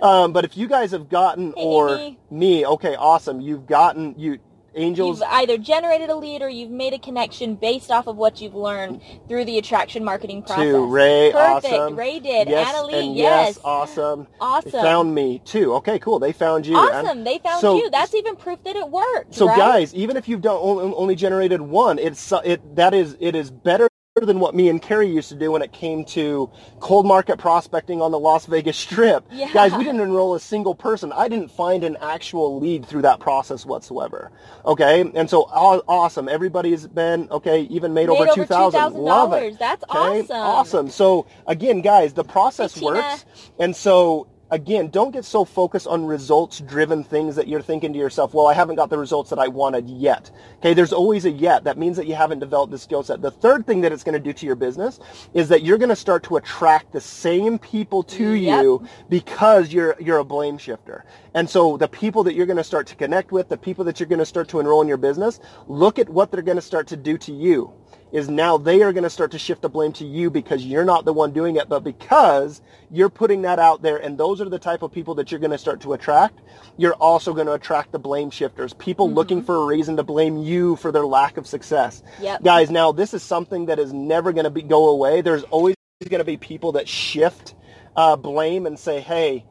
Um, 0.00 0.32
but 0.32 0.44
if 0.44 0.56
you 0.56 0.68
guys 0.68 0.92
have 0.92 1.08
gotten 1.10 1.48
Hey, 1.56 1.64
or 1.64 1.98
Amy. 1.98 2.18
me, 2.30 2.64
okay, 2.66 2.94
awesome. 2.94 3.40
You've 3.42 3.66
gotten 3.66 4.14
you 4.18 4.38
angels. 4.74 5.20
You've 5.20 5.28
either 5.30 5.58
generated 5.58 6.10
a 6.10 6.16
lead 6.16 6.42
or 6.42 6.48
you've 6.48 6.70
made 6.70 6.92
a 6.92 6.98
connection 6.98 7.54
based 7.54 7.90
off 7.90 8.06
of 8.06 8.16
what 8.16 8.40
you've 8.40 8.54
learned 8.54 9.00
through 9.28 9.44
the 9.44 9.58
attraction 9.58 10.04
marketing 10.04 10.42
process. 10.42 10.64
To 10.64 10.86
Ray, 10.86 11.30
Perfect. 11.32 11.74
awesome. 11.74 11.96
Ray 11.96 12.20
did. 12.20 12.48
Yes, 12.48 12.68
Anna 12.68 12.86
Lee, 12.86 13.08
and 13.08 13.16
yes. 13.16 13.56
yes, 13.56 13.60
awesome. 13.64 14.26
Awesome. 14.40 14.70
They 14.70 14.78
found 14.82 15.14
me 15.14 15.40
too. 15.44 15.74
Okay, 15.74 15.98
cool. 15.98 16.18
They 16.18 16.32
found 16.32 16.66
you. 16.66 16.78
And- 16.78 17.06
Awesome. 17.06 17.24
They 17.24 17.38
found 17.38 17.60
so- 17.60 17.76
you. 17.76 17.90
That's 17.90 18.14
even 18.14 18.36
proof 18.36 18.62
that 18.64 18.76
it 18.76 18.88
worked. 18.88 19.34
So 19.34 19.46
right? 19.46 19.56
guys, 19.56 19.94
even 19.94 20.16
if 20.16 20.28
you've 20.28 20.42
done 20.42 20.58
only, 20.60 20.94
only 20.94 21.14
generated 21.14 21.60
one, 21.60 21.98
it's 21.98 22.32
uh, 22.32 22.40
it 22.44 22.76
that 22.76 22.94
is 22.94 23.16
it 23.20 23.34
is 23.34 23.50
better 23.50 23.88
than 24.26 24.40
what 24.40 24.54
me 24.54 24.68
and 24.68 24.80
Carrie 24.82 25.08
used 25.08 25.28
to 25.30 25.34
do 25.34 25.52
when 25.52 25.62
it 25.62 25.72
came 25.72 26.04
to 26.06 26.50
cold 26.80 27.06
market 27.06 27.38
prospecting 27.38 28.00
on 28.02 28.10
the 28.12 28.18
Las 28.18 28.46
Vegas 28.46 28.76
Strip. 28.76 29.24
Yeah. 29.38 29.52
Guys, 29.52 29.72
we 29.72 29.84
didn't 29.84 30.00
enroll 30.00 30.34
a 30.34 30.40
single 30.40 30.74
person. 30.74 31.12
I 31.12 31.28
didn't 31.28 31.50
find 31.50 31.84
an 31.84 31.96
actual 32.00 32.58
lead 32.58 32.84
through 32.86 33.02
that 33.02 33.20
process 33.20 33.64
whatsoever. 33.64 34.30
Okay, 34.64 35.00
and 35.14 35.30
so 35.30 35.42
awesome. 35.42 36.28
Everybody's 36.28 36.86
been 36.88 37.28
okay, 37.30 37.62
even 37.62 37.94
made, 37.94 38.08
Made 38.08 38.14
over 38.14 38.24
over 38.24 38.34
two 38.34 38.44
thousand. 38.46 38.94
Love 38.94 39.30
$2,000. 39.30 39.42
it. 39.52 39.58
That's 39.58 39.84
Okay? 39.84 40.20
awesome. 40.22 40.36
Awesome. 40.36 40.90
So 40.90 41.26
again, 41.46 41.80
guys, 41.82 42.12
the 42.14 42.24
process 42.24 42.74
Hey, 42.74 42.84
works, 42.84 43.24
and 43.60 43.74
so 43.76 44.26
again, 44.50 44.88
don't 44.88 45.10
get 45.12 45.24
so 45.24 45.44
focused 45.44 45.86
on 45.86 46.06
results 46.06 46.60
driven 46.60 47.04
things 47.04 47.36
that 47.36 47.48
you're 47.48 47.62
thinking 47.62 47.92
to 47.92 47.98
yourself, 47.98 48.34
well, 48.34 48.46
I 48.46 48.54
haven't 48.54 48.76
got 48.76 48.90
the 48.90 48.98
results 48.98 49.30
that 49.30 49.38
I 49.38 49.48
wanted 49.48 49.88
yet. 49.88 50.30
Okay, 50.58 50.74
there's 50.74 50.92
always 50.92 51.24
a 51.24 51.30
yet. 51.30 51.64
That 51.64 51.78
means 51.78 51.96
that 51.96 52.06
you 52.06 52.14
haven't 52.14 52.40
developed 52.40 52.70
the 52.72 52.78
skill 52.78 53.02
set. 53.02 53.22
The 53.22 53.30
third 53.30 53.66
thing 53.66 53.82
that 53.82 53.92
it's 53.92 54.04
going 54.04 54.14
to 54.14 54.18
do 54.20 54.32
to 54.32 54.46
your 54.46 54.56
business 54.56 55.00
is 55.34 55.48
that 55.50 55.62
you're 55.62 55.78
going 55.78 55.88
to 55.90 55.96
start 55.96 56.22
to 56.24 56.36
attract 56.36 56.92
the 56.92 57.00
same 57.00 57.58
people 57.58 58.02
to 58.04 58.32
Yep. 58.32 58.62
you 58.62 58.88
because 59.08 59.72
you're 59.72 59.96
you're 60.00 60.18
a 60.18 60.24
blame 60.24 60.58
shifter. 60.58 61.04
And 61.34 61.48
so 61.48 61.76
the 61.76 61.88
people 61.88 62.24
that 62.24 62.34
you're 62.34 62.46
going 62.46 62.56
to 62.58 62.64
start 62.64 62.86
to 62.88 62.96
connect 62.96 63.32
with, 63.32 63.48
the 63.48 63.58
people 63.58 63.84
that 63.84 64.00
you're 64.00 64.08
going 64.08 64.18
to 64.20 64.26
start 64.26 64.48
to 64.48 64.60
enroll 64.60 64.82
in 64.82 64.88
your 64.88 64.96
business, 64.96 65.40
look 65.68 65.98
at 65.98 66.08
what 66.08 66.30
they're 66.30 66.42
going 66.42 66.56
to 66.56 66.62
start 66.62 66.86
to 66.88 66.96
do 66.96 67.18
to 67.18 67.32
you 67.32 67.72
is 68.12 68.28
now 68.28 68.56
they 68.56 68.82
are 68.82 68.92
going 68.92 69.04
to 69.04 69.10
start 69.10 69.30
to 69.32 69.38
shift 69.38 69.62
the 69.62 69.68
blame 69.68 69.92
to 69.92 70.04
you 70.04 70.30
because 70.30 70.64
you're 70.64 70.84
not 70.84 71.04
the 71.04 71.12
one 71.12 71.32
doing 71.32 71.56
it, 71.56 71.68
but 71.68 71.80
because 71.80 72.62
you're 72.90 73.10
putting 73.10 73.42
that 73.42 73.58
out 73.58 73.82
there 73.82 73.98
and 73.98 74.16
those 74.16 74.40
are 74.40 74.48
the 74.48 74.58
type 74.58 74.82
of 74.82 74.92
people 74.92 75.14
that 75.14 75.30
you're 75.30 75.40
going 75.40 75.50
to 75.50 75.58
start 75.58 75.80
to 75.80 75.92
attract, 75.92 76.40
you're 76.76 76.94
also 76.94 77.34
going 77.34 77.46
to 77.46 77.52
attract 77.52 77.92
the 77.92 77.98
blame 77.98 78.30
shifters, 78.30 78.72
people 78.74 79.10
looking 79.10 79.42
for 79.42 79.56
a 79.56 79.66
reason 79.66 79.96
to 79.96 80.02
blame 80.02 80.38
you 80.38 80.76
for 80.76 80.90
their 80.90 81.06
lack 81.06 81.36
of 81.36 81.46
success. 81.46 82.02
Yep. 82.20 82.42
Guys, 82.42 82.70
now 82.70 82.92
this 82.92 83.12
is 83.12 83.22
something 83.22 83.66
that 83.66 83.78
is 83.78 83.92
never 83.92 84.32
going 84.32 84.44
to 84.44 84.50
be, 84.50 84.62
go 84.62 84.88
away. 84.88 85.20
There's 85.20 85.44
always 85.44 85.74
going 86.08 86.20
to 86.20 86.24
be 86.24 86.36
people 86.36 86.72
that 86.72 86.88
shift 86.88 87.54
uh, 87.96 88.16
blame 88.16 88.66
and 88.66 88.78
say, 88.78 89.00
hey, 89.00 89.44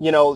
you 0.00 0.12
know, 0.12 0.34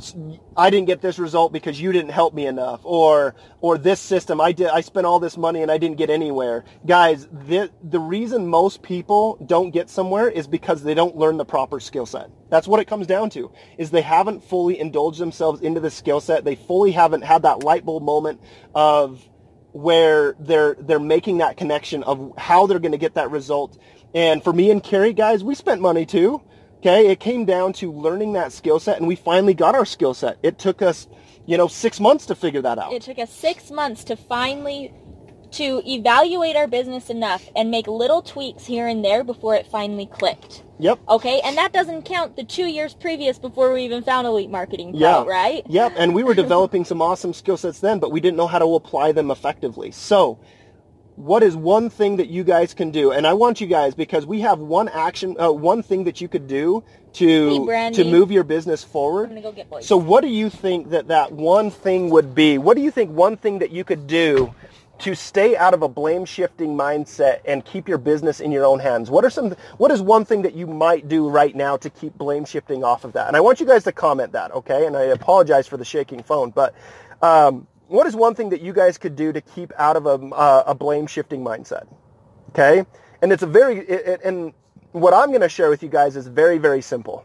I 0.56 0.68
didn't 0.68 0.86
get 0.86 1.00
this 1.00 1.18
result 1.18 1.50
because 1.50 1.80
you 1.80 1.90
didn't 1.90 2.10
help 2.10 2.34
me 2.34 2.46
enough, 2.46 2.80
or 2.84 3.34
or 3.62 3.78
this 3.78 3.98
system, 3.98 4.38
I 4.38 4.52
did, 4.52 4.68
I 4.68 4.82
spent 4.82 5.06
all 5.06 5.18
this 5.18 5.38
money 5.38 5.62
and 5.62 5.70
I 5.70 5.78
didn't 5.78 5.96
get 5.96 6.10
anywhere. 6.10 6.64
Guys, 6.84 7.26
the 7.32 7.70
the 7.82 7.98
reason 7.98 8.46
most 8.46 8.82
people 8.82 9.38
don't 9.46 9.70
get 9.70 9.88
somewhere 9.88 10.28
is 10.28 10.46
because 10.46 10.82
they 10.82 10.92
don't 10.92 11.16
learn 11.16 11.38
the 11.38 11.46
proper 11.46 11.80
skill 11.80 12.04
set. 12.04 12.30
That's 12.50 12.68
what 12.68 12.78
it 12.78 12.84
comes 12.84 13.06
down 13.06 13.30
to. 13.30 13.50
Is 13.78 13.90
they 13.90 14.02
haven't 14.02 14.44
fully 14.44 14.78
indulged 14.78 15.18
themselves 15.18 15.62
into 15.62 15.80
the 15.80 15.90
skill 15.90 16.20
set. 16.20 16.44
They 16.44 16.56
fully 16.56 16.92
haven't 16.92 17.22
had 17.22 17.42
that 17.42 17.64
light 17.64 17.86
bulb 17.86 18.02
moment 18.02 18.42
of 18.74 19.26
where 19.72 20.36
they're 20.40 20.76
they're 20.78 21.00
making 21.00 21.38
that 21.38 21.56
connection 21.56 22.02
of 22.02 22.34
how 22.36 22.66
they're 22.66 22.78
going 22.78 22.92
to 22.92 22.98
get 22.98 23.14
that 23.14 23.30
result. 23.30 23.78
And 24.14 24.44
for 24.44 24.52
me 24.52 24.70
and 24.70 24.82
Carrie, 24.82 25.14
guys, 25.14 25.42
we 25.42 25.54
spent 25.54 25.80
money 25.80 26.04
too. 26.04 26.42
Okay, 26.86 27.06
it 27.10 27.18
came 27.18 27.46
down 27.46 27.72
to 27.74 27.90
learning 27.90 28.34
that 28.34 28.52
skill 28.52 28.78
set, 28.78 28.98
and 28.98 29.08
we 29.08 29.16
finally 29.16 29.54
got 29.54 29.74
our 29.74 29.86
skill 29.86 30.12
set. 30.12 30.36
It 30.42 30.58
took 30.58 30.82
us, 30.82 31.08
you 31.46 31.56
know, 31.56 31.66
six 31.66 31.98
months 31.98 32.26
to 32.26 32.34
figure 32.34 32.60
that 32.60 32.78
out. 32.78 32.92
It 32.92 33.00
took 33.00 33.18
us 33.18 33.32
six 33.32 33.70
months 33.70 34.04
to 34.04 34.16
finally 34.16 34.92
to 35.52 35.80
evaluate 35.86 36.56
our 36.56 36.66
business 36.66 37.08
enough 37.08 37.48
and 37.56 37.70
make 37.70 37.86
little 37.86 38.20
tweaks 38.20 38.66
here 38.66 38.86
and 38.86 39.02
there 39.02 39.24
before 39.24 39.54
it 39.54 39.66
finally 39.66 40.04
clicked. 40.04 40.62
Yep. 40.78 40.98
Okay, 41.08 41.40
and 41.42 41.56
that 41.56 41.72
doesn't 41.72 42.02
count 42.02 42.36
the 42.36 42.44
two 42.44 42.66
years 42.66 42.92
previous 42.92 43.38
before 43.38 43.72
we 43.72 43.82
even 43.84 44.02
found 44.02 44.26
Elite 44.26 44.50
Marketing 44.50 44.90
Pro, 44.90 45.00
Yeah. 45.00 45.24
right? 45.24 45.62
Yep. 45.66 45.94
And 45.96 46.14
we 46.14 46.22
were 46.22 46.34
developing 46.44 46.84
some 46.84 47.00
awesome 47.00 47.32
skill 47.32 47.56
sets 47.56 47.80
then, 47.80 47.98
but 47.98 48.12
we 48.12 48.20
didn't 48.20 48.36
know 48.36 48.46
how 48.48 48.58
to 48.58 48.74
apply 48.74 49.12
them 49.12 49.30
effectively. 49.30 49.90
So, 49.90 50.38
what 51.16 51.42
is 51.42 51.56
one 51.56 51.90
thing 51.90 52.16
that 52.16 52.28
you 52.28 52.42
guys 52.42 52.74
can 52.74 52.90
do? 52.90 53.12
And 53.12 53.26
I 53.26 53.34
want 53.34 53.60
you 53.60 53.66
guys 53.66 53.94
because 53.94 54.26
we 54.26 54.40
have 54.40 54.58
one 54.58 54.88
action, 54.88 55.36
uh, 55.40 55.50
one 55.52 55.82
thing 55.82 56.04
that 56.04 56.20
you 56.20 56.28
could 56.28 56.48
do 56.48 56.82
to 57.14 57.64
Brandy. 57.64 58.02
to 58.02 58.10
move 58.10 58.32
your 58.32 58.42
business 58.42 58.82
forward. 58.82 59.30
go. 59.42 59.80
So 59.80 59.96
what 59.96 60.22
do 60.22 60.28
you 60.28 60.50
think 60.50 60.90
that 60.90 61.08
that 61.08 61.32
one 61.32 61.70
thing 61.70 62.10
would 62.10 62.34
be? 62.34 62.58
What 62.58 62.76
do 62.76 62.82
you 62.82 62.90
think 62.90 63.10
one 63.10 63.36
thing 63.36 63.60
that 63.60 63.70
you 63.70 63.84
could 63.84 64.06
do 64.06 64.54
to 65.00 65.14
stay 65.14 65.56
out 65.56 65.74
of 65.74 65.82
a 65.82 65.88
blame 65.88 66.24
shifting 66.24 66.76
mindset 66.76 67.40
and 67.44 67.64
keep 67.64 67.88
your 67.88 67.98
business 67.98 68.40
in 68.40 68.50
your 68.50 68.64
own 68.64 68.80
hands? 68.80 69.08
What 69.08 69.24
are 69.24 69.30
some 69.30 69.54
what 69.78 69.92
is 69.92 70.02
one 70.02 70.24
thing 70.24 70.42
that 70.42 70.54
you 70.54 70.66
might 70.66 71.08
do 71.08 71.28
right 71.28 71.54
now 71.54 71.76
to 71.76 71.90
keep 71.90 72.18
blame 72.18 72.44
shifting 72.44 72.82
off 72.82 73.04
of 73.04 73.12
that? 73.12 73.28
And 73.28 73.36
I 73.36 73.40
want 73.40 73.60
you 73.60 73.66
guys 73.66 73.84
to 73.84 73.92
comment 73.92 74.32
that, 74.32 74.50
okay? 74.52 74.86
And 74.86 74.96
I 74.96 75.02
apologize 75.02 75.68
for 75.68 75.76
the 75.76 75.84
shaking 75.84 76.22
phone, 76.24 76.50
but 76.50 76.74
Um, 77.22 77.66
what 77.94 78.06
is 78.06 78.16
one 78.16 78.34
thing 78.34 78.48
that 78.50 78.60
you 78.60 78.72
guys 78.72 78.98
could 78.98 79.14
do 79.14 79.32
to 79.32 79.40
keep 79.40 79.72
out 79.78 79.96
of 79.96 80.06
a, 80.06 80.14
uh, 80.34 80.64
a 80.66 80.74
blame 80.74 81.06
shifting 81.06 81.44
mindset? 81.44 81.86
Okay, 82.50 82.84
and 83.22 83.32
it's 83.32 83.42
a 83.42 83.46
very 83.46 83.78
it, 83.78 84.06
it, 84.06 84.20
and 84.24 84.52
what 84.92 85.14
I'm 85.14 85.28
going 85.28 85.40
to 85.40 85.48
share 85.48 85.70
with 85.70 85.82
you 85.82 85.88
guys 85.88 86.16
is 86.16 86.26
very 86.26 86.58
very 86.58 86.82
simple. 86.82 87.24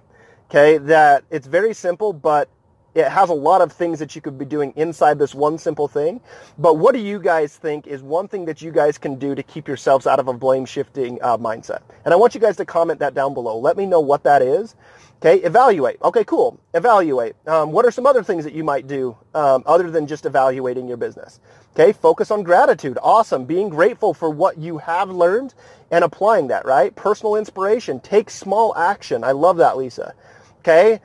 Okay, 0.49 0.77
that 0.77 1.23
it's 1.29 1.47
very 1.47 1.73
simple, 1.73 2.13
but 2.13 2.49
it 2.95 3.07
has 3.07 3.29
a 3.29 3.33
lot 3.33 3.61
of 3.61 3.71
things 3.71 3.99
that 3.99 4.15
you 4.15 4.21
could 4.21 4.37
be 4.37 4.45
doing 4.45 4.73
inside 4.75 5.19
this 5.19 5.35
one 5.35 5.57
simple 5.57 5.87
thing. 5.87 6.19
But 6.57 6.77
what 6.77 6.93
do 6.95 6.99
you 6.99 7.19
guys 7.19 7.55
think 7.55 7.87
is 7.87 8.01
one 8.01 8.27
thing 8.27 8.45
that 8.45 8.61
you 8.61 8.71
guys 8.71 8.97
can 8.97 9.15
do 9.15 9.35
to 9.35 9.43
keep 9.43 9.67
yourselves 9.67 10.07
out 10.07 10.19
of 10.19 10.27
a 10.27 10.33
blame 10.33 10.65
shifting 10.65 11.19
uh, 11.21 11.37
mindset? 11.37 11.81
And 12.03 12.13
I 12.13 12.17
want 12.17 12.33
you 12.33 12.41
guys 12.41 12.57
to 12.57 12.65
comment 12.65 12.99
that 12.99 13.13
down 13.13 13.33
below. 13.33 13.57
Let 13.57 13.77
me 13.77 13.85
know 13.85 13.99
what 13.99 14.23
that 14.23 14.41
is. 14.41 14.75
Okay, 15.21 15.37
evaluate. 15.41 15.97
Okay, 16.01 16.23
cool. 16.23 16.59
Evaluate. 16.75 17.35
Um, 17.47 17.73
what 17.73 17.85
are 17.85 17.91
some 17.91 18.05
other 18.07 18.23
things 18.23 18.45
that 18.45 18.53
you 18.53 18.63
might 18.63 18.87
do 18.87 19.17
um, 19.35 19.63
other 19.65 19.91
than 19.91 20.07
just 20.07 20.25
evaluating 20.25 20.87
your 20.87 20.97
business? 20.97 21.41
Okay, 21.73 21.93
focus 21.93 22.31
on 22.31 22.43
gratitude. 22.43 22.97
Awesome. 23.03 23.45
Being 23.45 23.69
grateful 23.69 24.13
for 24.13 24.29
what 24.29 24.57
you 24.59 24.77
have 24.79 25.09
learned 25.11 25.55
and 25.91 26.05
applying 26.05 26.47
that, 26.49 26.65
right? 26.65 26.95
Personal 26.95 27.35
inspiration. 27.35 27.99
Take 27.99 28.29
small 28.29 28.75
action. 28.77 29.25
I 29.25 29.33
love 29.33 29.57
that, 29.57 29.77
Lisa. 29.77 30.15
Okay, 30.59 31.01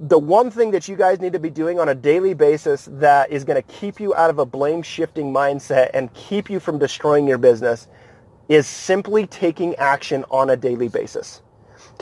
the 0.00 0.18
one 0.18 0.50
thing 0.50 0.72
that 0.72 0.88
you 0.88 0.96
guys 0.96 1.20
need 1.20 1.34
to 1.34 1.40
be 1.40 1.50
doing 1.50 1.80
on 1.80 1.88
a 1.90 1.94
daily 1.94 2.34
basis 2.34 2.88
that 2.92 3.32
is 3.32 3.44
going 3.44 3.62
to 3.62 3.68
keep 3.74 4.00
you 4.00 4.14
out 4.14 4.30
of 4.30 4.38
a 4.40 4.46
blame 4.46 4.82
shifting 4.82 5.32
mindset 5.32 5.90
and 5.94 6.12
keep 6.14 6.50
you 6.50 6.60
from 6.60 6.78
destroying 6.78 7.28
your 7.28 7.38
business 7.38 7.88
is 8.48 8.66
simply 8.66 9.26
taking 9.26 9.74
action 9.76 10.24
on 10.30 10.50
a 10.50 10.56
daily 10.56 10.88
basis. 10.88 11.42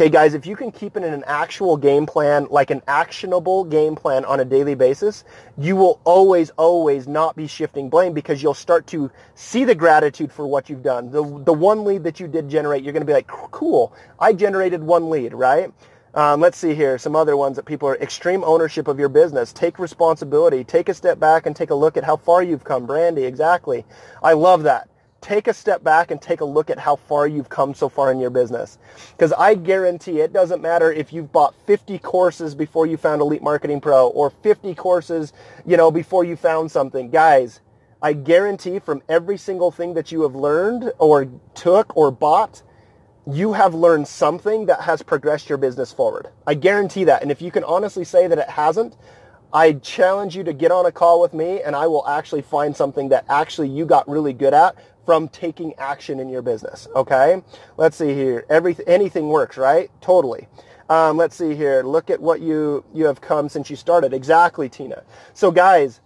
Okay, 0.00 0.08
guys, 0.08 0.32
if 0.32 0.46
you 0.46 0.56
can 0.56 0.72
keep 0.72 0.96
it 0.96 1.02
in 1.02 1.12
an 1.12 1.24
actual 1.26 1.76
game 1.76 2.06
plan, 2.06 2.46
like 2.48 2.70
an 2.70 2.80
actionable 2.88 3.64
game 3.64 3.94
plan 3.94 4.24
on 4.24 4.40
a 4.40 4.46
daily 4.46 4.74
basis, 4.74 5.24
you 5.58 5.76
will 5.76 6.00
always, 6.04 6.48
always 6.56 7.06
not 7.06 7.36
be 7.36 7.46
shifting 7.46 7.90
blame 7.90 8.14
because 8.14 8.42
you'll 8.42 8.54
start 8.54 8.86
to 8.86 9.10
see 9.34 9.64
the 9.64 9.74
gratitude 9.74 10.32
for 10.32 10.46
what 10.46 10.70
you've 10.70 10.82
done. 10.82 11.10
The, 11.10 11.22
the 11.44 11.52
one 11.52 11.84
lead 11.84 12.04
that 12.04 12.18
you 12.18 12.28
did 12.28 12.48
generate, 12.48 12.82
you're 12.82 12.94
going 12.94 13.02
to 13.02 13.06
be 13.06 13.12
like, 13.12 13.26
cool, 13.26 13.94
I 14.18 14.32
generated 14.32 14.82
one 14.82 15.10
lead, 15.10 15.34
right? 15.34 15.70
Um, 16.14 16.40
let's 16.40 16.56
see 16.56 16.74
here, 16.74 16.96
some 16.96 17.14
other 17.14 17.36
ones 17.36 17.56
that 17.56 17.66
people 17.66 17.86
are 17.86 17.96
extreme 17.98 18.42
ownership 18.42 18.88
of 18.88 18.98
your 18.98 19.10
business. 19.10 19.52
Take 19.52 19.78
responsibility. 19.78 20.64
Take 20.64 20.88
a 20.88 20.94
step 20.94 21.20
back 21.20 21.44
and 21.44 21.54
take 21.54 21.68
a 21.68 21.74
look 21.74 21.98
at 21.98 22.04
how 22.04 22.16
far 22.16 22.42
you've 22.42 22.64
come. 22.64 22.86
Brandy, 22.86 23.24
exactly. 23.24 23.84
I 24.22 24.32
love 24.32 24.62
that. 24.62 24.88
Take 25.20 25.48
a 25.48 25.54
step 25.54 25.84
back 25.84 26.10
and 26.10 26.20
take 26.20 26.40
a 26.40 26.44
look 26.44 26.70
at 26.70 26.78
how 26.78 26.96
far 26.96 27.26
you've 27.26 27.48
come 27.48 27.74
so 27.74 27.88
far 27.88 28.10
in 28.10 28.18
your 28.18 28.30
business. 28.30 28.78
Because 29.12 29.32
I 29.32 29.54
guarantee 29.54 30.20
it 30.20 30.32
doesn't 30.32 30.62
matter 30.62 30.90
if 30.90 31.12
you've 31.12 31.30
bought 31.30 31.54
50 31.66 31.98
courses 31.98 32.54
before 32.54 32.86
you 32.86 32.96
found 32.96 33.20
Elite 33.20 33.42
Marketing 33.42 33.80
Pro 33.80 34.08
or 34.08 34.30
50 34.30 34.74
courses, 34.74 35.32
you 35.66 35.76
know, 35.76 35.90
before 35.90 36.24
you 36.24 36.36
found 36.36 36.70
something. 36.70 37.10
Guys, 37.10 37.60
I 38.02 38.14
guarantee 38.14 38.78
from 38.78 39.02
every 39.08 39.36
single 39.36 39.70
thing 39.70 39.94
that 39.94 40.10
you 40.10 40.22
have 40.22 40.34
learned 40.34 40.90
or 40.98 41.28
took 41.54 41.94
or 41.96 42.10
bought, 42.10 42.62
you 43.26 43.52
have 43.52 43.74
learned 43.74 44.08
something 44.08 44.66
that 44.66 44.80
has 44.80 45.02
progressed 45.02 45.48
your 45.48 45.58
business 45.58 45.92
forward. 45.92 46.28
I 46.46 46.54
guarantee 46.54 47.04
that. 47.04 47.20
And 47.22 47.30
if 47.30 47.42
you 47.42 47.50
can 47.50 47.62
honestly 47.64 48.04
say 48.04 48.26
that 48.26 48.38
it 48.38 48.48
hasn't, 48.48 48.96
I 49.52 49.72
challenge 49.74 50.36
you 50.36 50.44
to 50.44 50.52
get 50.52 50.70
on 50.70 50.86
a 50.86 50.92
call 50.92 51.20
with 51.20 51.34
me 51.34 51.62
and 51.62 51.74
I 51.74 51.86
will 51.86 52.06
actually 52.06 52.42
find 52.42 52.76
something 52.76 53.08
that 53.08 53.24
actually 53.28 53.68
you 53.68 53.84
got 53.84 54.08
really 54.08 54.32
good 54.32 54.54
at 54.54 54.76
from 55.04 55.28
taking 55.28 55.74
action 55.78 56.20
in 56.20 56.28
your 56.28 56.42
business. 56.42 56.86
Okay. 56.94 57.42
Let's 57.76 57.96
see 57.96 58.14
here. 58.14 58.46
Every, 58.48 58.76
anything 58.86 59.28
works, 59.28 59.56
right? 59.56 59.90
Totally. 60.00 60.46
Um, 60.88 61.16
let's 61.16 61.36
see 61.36 61.54
here. 61.54 61.82
Look 61.82 62.10
at 62.10 62.20
what 62.20 62.40
you, 62.40 62.84
you 62.94 63.06
have 63.06 63.20
come 63.20 63.48
since 63.48 63.70
you 63.70 63.76
started. 63.76 64.12
Exactly, 64.12 64.68
Tina. 64.68 65.02
So 65.34 65.50
guys, 65.50 66.00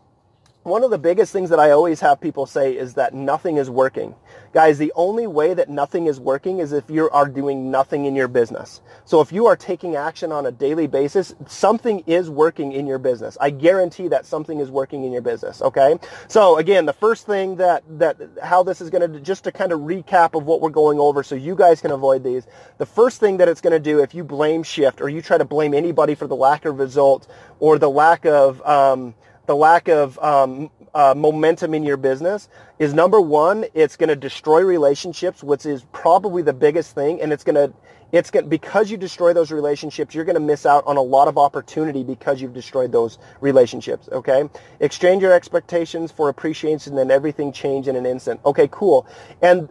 one 0.65 0.83
of 0.83 0.91
the 0.91 0.99
biggest 0.99 1.31
things 1.31 1.51
that 1.51 1.61
I 1.61 1.71
always 1.73 2.01
have 2.01 2.21
people 2.23 2.47
say 2.47 2.73
is 2.73 2.95
that 2.95 3.13
nothing 3.13 3.59
is 3.59 3.69
working. 3.69 4.15
Guys, 4.55 4.79
the 4.79 4.93
only 4.97 5.27
way 5.27 5.53
that 5.53 5.69
nothing 5.69 6.07
is 6.07 6.19
working 6.19 6.59
is 6.59 6.73
if 6.73 6.89
you 6.89 7.11
are 7.11 7.29
doing 7.29 7.71
nothing 7.71 8.07
in 8.07 8.17
your 8.17 8.29
business. 8.29 8.81
So 9.05 9.21
if 9.21 9.31
you 9.31 9.47
are 9.47 9.57
taking 9.57 9.95
action 9.95 10.33
on 10.33 10.47
a 10.47 10.51
daily 10.51 10.87
basis, 10.87 11.35
something 11.47 12.01
is 12.07 12.31
working 12.31 12.73
in 12.73 12.87
your 12.87 12.99
business. 12.99 13.37
I 13.43 13.51
guarantee 13.51 14.09
that 14.09 14.25
something 14.25 14.59
is 14.59 14.71
working 14.71 15.05
in 15.05 15.13
your 15.13 15.21
business, 15.21 15.61
okay? 15.61 15.99
So 16.29 16.57
again, 16.57 16.87
the 16.87 16.95
first 16.95 17.27
thing 17.27 17.57
that, 17.57 17.85
that 17.99 18.17
how 18.43 18.63
this 18.63 18.81
is 18.81 18.89
going 18.89 19.13
to, 19.13 19.21
just 19.21 19.45
to 19.45 19.53
kind 19.53 19.71
of 19.71 19.81
recap 19.81 20.35
of 20.35 20.47
what 20.47 20.63
we're 20.63 20.71
going 20.71 20.99
over 20.99 21.23
so 21.23 21.35
you 21.35 21.55
guys 21.55 21.83
can 21.83 21.91
avoid 21.91 22.25
these, 22.25 22.47
the 22.79 22.87
first 22.87 23.21
thing 23.21 23.37
that 23.37 23.49
it's 23.49 23.61
going 23.61 23.75
to 23.75 23.79
do 23.79 24.03
if 24.03 24.15
you 24.15 24.25
blame 24.25 24.63
shift 24.63 25.03
or 25.03 25.11
you 25.11 25.21
try 25.21 25.37
to 25.37 25.45
blame 25.45 25.75
anybody 25.75 26.15
for 26.15 26.27
the 26.27 26.37
lack 26.37 26.65
of 26.65 26.79
result 26.79 27.29
or 27.61 27.79
the 27.79 27.91
lack 27.91 28.25
of, 28.25 28.63
um, 28.63 29.15
the 29.47 29.57
lack 29.57 29.89
of 29.89 30.19
um, 30.19 30.71
uh, 30.95 31.15
momentum 31.17 31.75
in 31.75 31.83
your 31.83 31.97
business 31.97 32.49
is 32.79 32.95
number 32.95 33.21
one, 33.21 33.65
it's 33.75 33.97
going 33.97 34.09
to 34.09 34.17
destroy 34.17 34.63
relationships, 34.63 35.43
which 35.43 35.67
is 35.67 35.85
probably 35.93 36.43
the 36.43 36.53
biggest 36.53 36.95
thing, 36.95 37.21
and 37.21 37.33
it's 37.33 37.45
going 37.45 37.55
to 37.57 37.73
it's 38.13 38.31
going 38.31 38.49
because 38.49 38.93
you 38.93 38.97
destroy 38.97 39.33
those 39.33 39.51
relationships, 39.51 40.15
you're 40.15 40.25
going 40.25 40.35
to 40.35 40.41
miss 40.41 40.67
out 40.67 40.85
on 40.87 40.97
a 40.97 41.03
lot 41.03 41.27
of 41.27 41.37
opportunity 41.37 42.05
because 42.05 42.41
you've 42.41 42.55
destroyed 42.55 42.93
those 42.93 43.19
relationships. 43.41 44.09
Okay, 44.13 44.49
exchange 44.79 45.21
your 45.23 45.33
expectations 45.33 46.13
for 46.13 46.29
appreciation, 46.29 46.97
and 46.97 47.11
everything 47.11 47.53
change 47.53 47.89
in 47.89 47.97
an 47.97 48.07
instant. 48.07 48.41
Okay, 48.47 48.69
cool, 48.71 49.07
and 49.43 49.69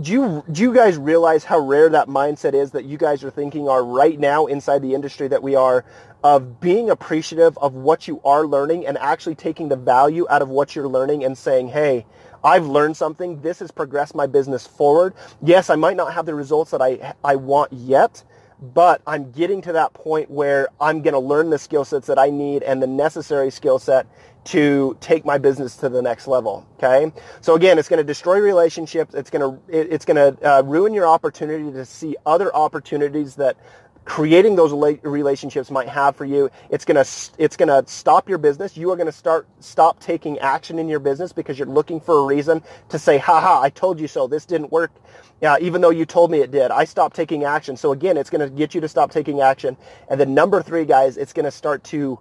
do 0.00 0.12
you 0.12 0.44
do 0.50 0.62
you 0.62 0.74
guys 0.74 0.96
realize 0.98 1.44
how 1.44 1.58
rare 1.58 1.88
that 1.88 2.08
mindset 2.08 2.54
is 2.54 2.72
that 2.72 2.84
you 2.84 2.98
guys 2.98 3.24
are 3.24 3.30
thinking 3.30 3.68
are 3.68 3.84
right 3.84 4.18
now 4.18 4.46
inside 4.46 4.82
the 4.82 4.94
industry 4.94 5.28
that 5.28 5.42
we 5.42 5.54
are 5.54 5.84
of 6.24 6.60
being 6.60 6.90
appreciative 6.90 7.56
of 7.58 7.74
what 7.74 8.08
you 8.08 8.20
are 8.24 8.46
learning 8.46 8.86
and 8.86 8.98
actually 8.98 9.34
taking 9.34 9.68
the 9.68 9.76
value 9.76 10.26
out 10.30 10.42
of 10.42 10.48
what 10.48 10.74
you're 10.74 10.88
learning 10.88 11.24
and 11.24 11.36
saying, 11.38 11.68
hey, 11.68 12.06
I've 12.42 12.66
learned 12.66 12.96
something. 12.96 13.42
This 13.42 13.60
has 13.60 13.70
progressed 13.70 14.14
my 14.14 14.26
business 14.26 14.66
forward. 14.66 15.14
Yes, 15.42 15.70
I 15.70 15.76
might 15.76 15.96
not 15.96 16.14
have 16.14 16.26
the 16.26 16.34
results 16.34 16.72
that 16.72 16.82
I, 16.82 17.14
I 17.22 17.36
want 17.36 17.72
yet, 17.72 18.24
but 18.60 19.02
I'm 19.06 19.32
getting 19.32 19.62
to 19.62 19.72
that 19.74 19.94
point 19.94 20.30
where 20.30 20.68
I'm 20.80 21.02
going 21.02 21.14
to 21.14 21.20
learn 21.20 21.50
the 21.50 21.58
skill 21.58 21.84
sets 21.84 22.06
that 22.08 22.18
I 22.18 22.30
need 22.30 22.62
and 22.62 22.82
the 22.82 22.86
necessary 22.86 23.50
skill 23.50 23.78
set 23.78 24.06
to 24.44 24.96
take 25.00 25.24
my 25.24 25.38
business 25.38 25.76
to 25.78 25.88
the 25.88 26.02
next 26.02 26.26
level. 26.26 26.66
Okay. 26.78 27.12
So 27.40 27.54
again, 27.54 27.78
it's 27.78 27.88
going 27.88 27.98
to 27.98 28.04
destroy 28.04 28.38
relationships. 28.38 29.14
It's 29.14 29.30
going 29.30 29.42
to, 29.42 29.60
it's 29.68 30.04
going 30.04 30.16
to 30.16 30.58
uh, 30.58 30.62
ruin 30.62 30.92
your 30.92 31.06
opportunity 31.06 31.72
to 31.72 31.84
see 31.84 32.16
other 32.26 32.54
opportunities 32.54 33.36
that 33.36 33.56
creating 34.04 34.54
those 34.54 34.72
relationships 35.02 35.70
might 35.70 35.88
have 35.88 36.14
for 36.14 36.24
you. 36.24 36.50
It's 36.70 36.84
going 36.84 37.02
to 37.02 37.10
it's 37.38 37.56
going 37.56 37.68
to 37.68 37.90
stop 37.90 38.28
your 38.28 38.38
business. 38.38 38.76
You 38.76 38.90
are 38.90 38.96
going 38.96 39.06
to 39.06 39.12
start 39.12 39.46
stop 39.60 40.00
taking 40.00 40.38
action 40.38 40.78
in 40.78 40.88
your 40.88 40.98
business 41.00 41.32
because 41.32 41.58
you're 41.58 41.68
looking 41.68 42.00
for 42.00 42.18
a 42.18 42.24
reason 42.26 42.62
to 42.90 42.98
say, 42.98 43.18
"Ha 43.18 43.60
I 43.62 43.70
told 43.70 43.98
you 43.98 44.08
so. 44.08 44.26
This 44.26 44.44
didn't 44.44 44.70
work." 44.70 44.92
Yeah, 45.40 45.56
even 45.60 45.80
though 45.80 45.90
you 45.90 46.06
told 46.06 46.30
me 46.30 46.38
it 46.38 46.50
did. 46.50 46.70
I 46.70 46.84
stopped 46.84 47.16
taking 47.16 47.44
action. 47.44 47.76
So 47.76 47.92
again, 47.92 48.16
it's 48.16 48.30
going 48.30 48.40
to 48.40 48.54
get 48.54 48.74
you 48.74 48.80
to 48.80 48.88
stop 48.88 49.10
taking 49.10 49.40
action. 49.40 49.76
And 50.08 50.18
then 50.18 50.32
number 50.32 50.62
3, 50.62 50.84
guys, 50.84 51.16
it's 51.16 51.32
going 51.32 51.44
to 51.44 51.50
start 51.50 51.84
to 51.84 52.18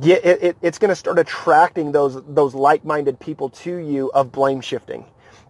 get 0.00 0.24
it, 0.24 0.42
it 0.42 0.56
it's 0.62 0.78
going 0.78 0.90
to 0.90 0.96
start 0.96 1.18
attracting 1.18 1.92
those 1.92 2.22
those 2.26 2.54
like-minded 2.54 3.20
people 3.20 3.48
to 3.50 3.76
you 3.76 4.10
of 4.12 4.32
blame 4.32 4.60
shifting. 4.60 5.04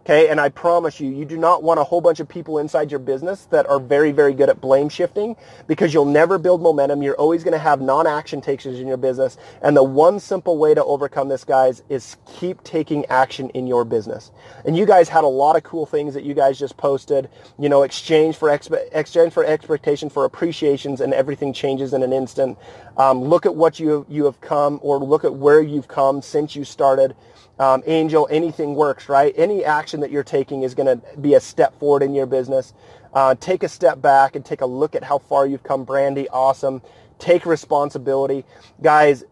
Okay, 0.08 0.30
and 0.30 0.40
I 0.40 0.48
promise 0.48 1.00
you, 1.00 1.10
you 1.10 1.26
do 1.26 1.36
not 1.36 1.62
want 1.62 1.80
a 1.80 1.84
whole 1.84 2.00
bunch 2.00 2.18
of 2.18 2.26
people 2.26 2.56
inside 2.56 2.90
your 2.90 2.98
business 2.98 3.44
that 3.50 3.66
are 3.66 3.78
very, 3.78 4.10
very 4.10 4.32
good 4.32 4.48
at 4.48 4.58
blame 4.58 4.88
shifting 4.88 5.36
because 5.66 5.92
you'll 5.92 6.06
never 6.06 6.38
build 6.38 6.62
momentum. 6.62 7.02
You're 7.02 7.14
always 7.16 7.44
going 7.44 7.52
to 7.52 7.58
have 7.58 7.82
non-action 7.82 8.40
takers 8.40 8.80
in 8.80 8.86
your 8.86 8.96
business. 8.96 9.36
And 9.60 9.76
the 9.76 9.82
one 9.82 10.18
simple 10.18 10.56
way 10.56 10.72
to 10.72 10.82
overcome 10.82 11.28
this, 11.28 11.44
guys, 11.44 11.82
is 11.90 12.16
keep 12.24 12.64
taking 12.64 13.04
action 13.10 13.50
in 13.50 13.66
your 13.66 13.84
business. 13.84 14.30
And 14.64 14.78
you 14.78 14.86
guys 14.86 15.10
had 15.10 15.24
a 15.24 15.28
lot 15.28 15.56
of 15.56 15.62
cool 15.62 15.84
things 15.84 16.14
that 16.14 16.24
you 16.24 16.32
guys 16.32 16.58
just 16.58 16.78
posted. 16.78 17.28
You 17.58 17.68
know, 17.68 17.82
exchange 17.82 18.34
for 18.36 18.48
expe- 18.48 18.88
exchange 18.92 19.34
for 19.34 19.44
expectation 19.44 20.08
for 20.08 20.24
appreciations, 20.24 21.02
and 21.02 21.12
everything 21.12 21.52
changes 21.52 21.92
in 21.92 22.02
an 22.02 22.14
instant. 22.14 22.56
Um, 22.96 23.24
look 23.24 23.44
at 23.44 23.54
what 23.54 23.78
you 23.78 24.06
you 24.08 24.24
have 24.24 24.40
come, 24.40 24.80
or 24.80 24.98
look 25.00 25.24
at 25.24 25.34
where 25.34 25.60
you've 25.60 25.88
come 25.88 26.22
since 26.22 26.56
you 26.56 26.64
started 26.64 27.14
um, 27.58 27.82
angel, 27.86 28.28
anything 28.30 28.74
works, 28.74 29.08
right? 29.08 29.34
Any 29.36 29.64
action 29.64 30.00
that 30.00 30.10
you're 30.10 30.24
taking 30.24 30.62
is 30.62 30.74
going 30.74 31.00
to 31.00 31.18
be 31.18 31.34
a 31.34 31.40
step 31.40 31.78
forward 31.78 32.02
in 32.02 32.14
your 32.14 32.26
business. 32.26 32.74
Uh, 33.12 33.34
take 33.34 33.62
a 33.62 33.68
step 33.68 34.00
back 34.00 34.36
and 34.36 34.44
take 34.44 34.60
a 34.60 34.66
look 34.66 34.94
at 34.94 35.02
how 35.02 35.18
far 35.18 35.46
you've 35.46 35.62
come, 35.62 35.84
Brandy. 35.84 36.28
Awesome. 36.28 36.82
Take 37.18 37.46
responsibility. 37.46 38.44
Guys, 38.82 39.24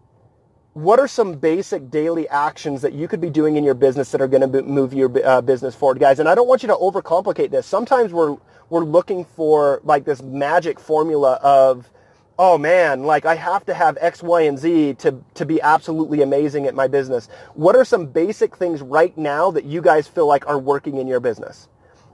what 0.74 0.98
are 1.00 1.08
some 1.08 1.34
basic 1.34 1.90
daily 1.90 2.28
actions 2.28 2.82
that 2.82 2.92
you 2.92 3.08
could 3.08 3.20
be 3.20 3.30
doing 3.30 3.56
in 3.56 3.64
your 3.64 3.74
business 3.74 4.10
that 4.12 4.20
are 4.20 4.28
going 4.28 4.50
to 4.50 4.62
move 4.62 4.92
your 4.92 5.10
uh, 5.26 5.40
business 5.40 5.74
forward, 5.74 5.98
guys? 6.00 6.18
And 6.20 6.28
I 6.28 6.34
don't 6.34 6.48
want 6.48 6.62
you 6.62 6.68
to 6.68 6.76
overcomplicate 6.76 7.50
this. 7.50 7.66
Sometimes 7.66 8.12
we're 8.12 8.36
we're 8.68 8.84
looking 8.84 9.24
for 9.24 9.80
like 9.84 10.04
this 10.04 10.22
magic 10.22 10.80
formula 10.80 11.34
of 11.42 11.88
oh 12.38 12.58
man, 12.58 13.04
like 13.04 13.24
I 13.24 13.34
have 13.34 13.64
to 13.66 13.74
have 13.74 13.96
X, 14.00 14.22
Y, 14.22 14.42
and 14.42 14.58
Z 14.58 14.94
to, 14.94 15.16
to 15.34 15.46
be 15.46 15.60
absolutely 15.60 16.22
amazing 16.22 16.66
at 16.66 16.74
my 16.74 16.88
business. 16.88 17.28
What 17.54 17.76
are 17.76 17.84
some 17.84 18.06
basic 18.06 18.56
things 18.56 18.82
right 18.82 19.16
now 19.16 19.50
that 19.52 19.64
you 19.64 19.80
guys 19.80 20.06
feel 20.06 20.26
like 20.26 20.46
are 20.46 20.58
working 20.58 20.98
in 20.98 21.06
your 21.06 21.20
business? 21.20 21.68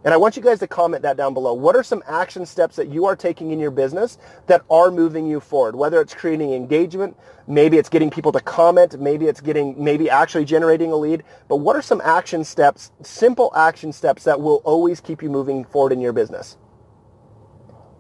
And 0.05 0.13
I 0.13 0.17
want 0.17 0.37
you 0.37 0.43
guys 0.43 0.59
to 0.59 0.67
comment 0.67 1.03
that 1.03 1.17
down 1.17 1.33
below. 1.33 1.55
What 1.55 1.77
are 1.77 1.85
some 1.85 2.03
action 2.09 2.45
steps 2.45 2.75
that 2.75 2.89
you 2.89 3.05
are 3.07 3.15
taking 3.15 3.53
in 3.53 3.61
your 3.61 3.71
business 3.71 4.19
that 4.49 4.65
are 4.69 4.91
moving 4.91 5.29
you 5.29 5.39
forward? 5.39 5.77
Whether 5.77 6.01
it's 6.01 6.13
creating 6.13 6.53
engagement, 6.53 7.17
maybe 7.47 7.79
it's 7.79 7.89
getting 7.89 8.11
people 8.11 8.33
to 8.33 8.41
comment, 8.41 8.99
maybe 8.99 9.27
it's 9.27 9.41
getting, 9.41 9.83
maybe 9.83 10.11
actually 10.11 10.45
generating 10.45 10.91
a 10.91 10.97
lead. 10.97 11.23
But 11.47 11.59
what 11.59 11.77
are 11.77 11.83
some 11.83 12.01
action 12.01 12.43
steps, 12.43 12.91
simple 13.03 13.53
action 13.55 13.93
steps 13.93 14.25
that 14.25 14.41
will 14.41 14.61
always 14.65 15.01
keep 15.01 15.23
you 15.23 15.31
moving 15.31 15.65
forward 15.65 15.93
in 15.93 16.01
your 16.01 16.13
business? 16.13 16.57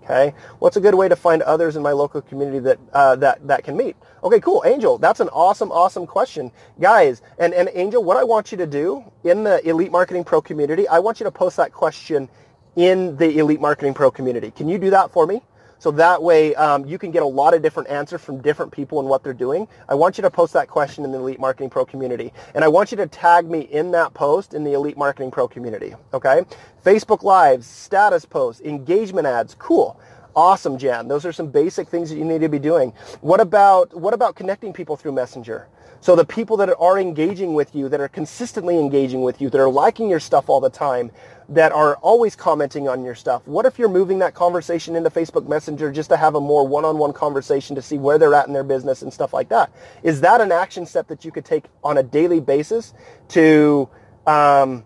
Okay. 0.05 0.35
What's 0.59 0.77
a 0.77 0.81
good 0.81 0.97
way 0.97 1.09
to 1.09 1.15
find 1.15 1.43
others 1.43 1.77
in 1.77 1.83
my 1.83 1.93
local 1.93 2.23
community 2.23 2.59
that 2.61 2.79
uh, 2.93 3.17
that 3.17 3.47
that 3.47 3.63
can 3.65 3.77
meet? 3.77 3.97
Okay, 4.25 4.41
cool. 4.41 4.63
Angel, 4.67 4.99
that's 4.99 5.21
an 5.21 5.29
awesome, 5.29 5.71
awesome 5.71 6.07
question, 6.07 6.51
guys. 6.81 7.23
And 7.39 7.55
and 7.55 7.71
Angel, 7.73 8.03
what 8.03 8.17
I 8.17 8.25
want 8.25 8.51
you 8.51 8.59
to 8.59 8.67
do 8.67 9.05
in 9.25 9.45
the 9.45 9.67
Elite 9.69 9.93
Marketing 9.93 10.25
Pro 10.25 10.43
community, 10.43 10.89
I 10.89 10.99
want 10.99 11.21
you 11.21 11.25
to 11.25 11.31
post 11.31 11.57
that 11.57 11.73
question 11.73 12.29
in 12.75 13.17
the 13.17 13.39
Elite 13.39 13.61
Marketing 13.61 13.95
Pro 13.95 14.11
community. 14.11 14.51
Can 14.51 14.69
you 14.69 14.79
do 14.79 14.91
that 14.91 15.13
for 15.13 15.27
me? 15.27 15.43
So 15.83 15.91
that 15.91 16.23
way 16.23 16.55
um, 16.55 16.87
you 16.87 16.97
can 16.97 17.11
get 17.11 17.25
a 17.25 17.27
lot 17.27 17.55
of 17.55 17.61
different 17.61 17.89
answers 17.89 18.21
from 18.21 18.41
different 18.41 18.71
people 18.71 19.01
and 19.01 19.09
what 19.09 19.25
they're 19.25 19.35
doing. 19.35 19.67
I 19.89 19.97
want 19.97 20.17
you 20.17 20.23
to 20.23 20.31
post 20.31 20.53
that 20.53 20.69
question 20.69 21.05
in 21.05 21.11
the 21.11 21.19
Elite 21.19 21.41
Marketing 21.41 21.69
Pro 21.69 21.85
community. 21.85 22.33
And 22.55 22.63
I 22.63 22.69
want 22.69 22.93
you 22.93 22.97
to 22.99 23.09
tag 23.09 23.51
me 23.51 23.63
in 23.63 23.91
that 23.91 24.15
post 24.15 24.55
in 24.55 24.63
the 24.63 24.75
Elite 24.75 24.97
Marketing 24.97 25.33
Pro 25.33 25.49
community. 25.49 25.93
Okay? 26.15 26.43
Facebook 26.87 27.25
Lives, 27.25 27.67
status 27.67 28.25
posts, 28.25 28.63
engagement 28.63 29.27
ads. 29.27 29.57
Cool. 29.59 30.01
Awesome, 30.35 30.79
Jan. 30.79 31.09
Those 31.09 31.27
are 31.27 31.33
some 31.33 31.49
basic 31.49 31.89
things 31.89 32.11
that 32.11 32.17
you 32.17 32.25
need 32.25 32.41
to 32.41 32.49
be 32.49 32.59
doing. 32.59 32.93
What 33.21 33.41
about 33.41 33.95
what 33.99 34.15
about 34.15 34.35
connecting 34.35 34.73
people 34.73 34.97
through 34.97 35.13
Messenger? 35.13 35.69
So 36.01 36.17
the 36.17 36.25
people 36.25 36.57
that 36.57 36.75
are 36.81 36.99
engaging 36.99 37.55
with 37.55 37.75
you, 37.77 37.89
that 37.89 38.01
are 38.01 38.09
consistently 38.09 38.79
engaging 38.79 39.23
with 39.23 39.41
you, 39.41 39.51
that 39.51 39.61
are 39.61 39.71
liking 39.71 40.11
your 40.11 40.19
stuff 40.19 40.49
all 40.49 40.61
the 40.61 40.71
time, 40.71 41.13
that 41.51 41.71
are 41.71 41.97
always 41.97 42.35
commenting 42.35 42.89
on 42.89 43.05
your 43.05 43.15
stuff. 43.15 43.47
What 43.47 43.67
if 43.67 43.79
you're 43.79 43.89
moving 43.89 44.19
that 44.19 44.35
conversation 44.35 44.97
into 44.97 45.11
Facebook 45.11 45.47
Messenger 45.47 45.93
just 45.93 46.11
to 46.11 46.17
have 46.17 46.35
a 46.35 46.41
more 46.41 46.67
one-on-one 46.67 47.13
conversation 47.13 47.77
to 47.77 47.83
see 47.83 47.99
where 47.99 48.19
they're 48.19 48.35
at 48.35 48.49
in 48.49 48.53
their 48.53 48.65
business 48.65 49.03
and 49.03 49.13
stuff 49.13 49.33
like 49.33 49.49
that? 49.51 49.71
Is 50.03 50.23
that 50.23 50.41
an 50.41 50.51
action 50.51 50.87
step 50.87 51.07
that 51.09 51.25
you 51.25 51.31
could 51.31 51.45
take 51.45 51.67
on 51.85 51.99
a 51.99 52.03
daily 52.03 52.41
basis 52.41 52.95
to 53.29 53.89
um, 54.27 54.85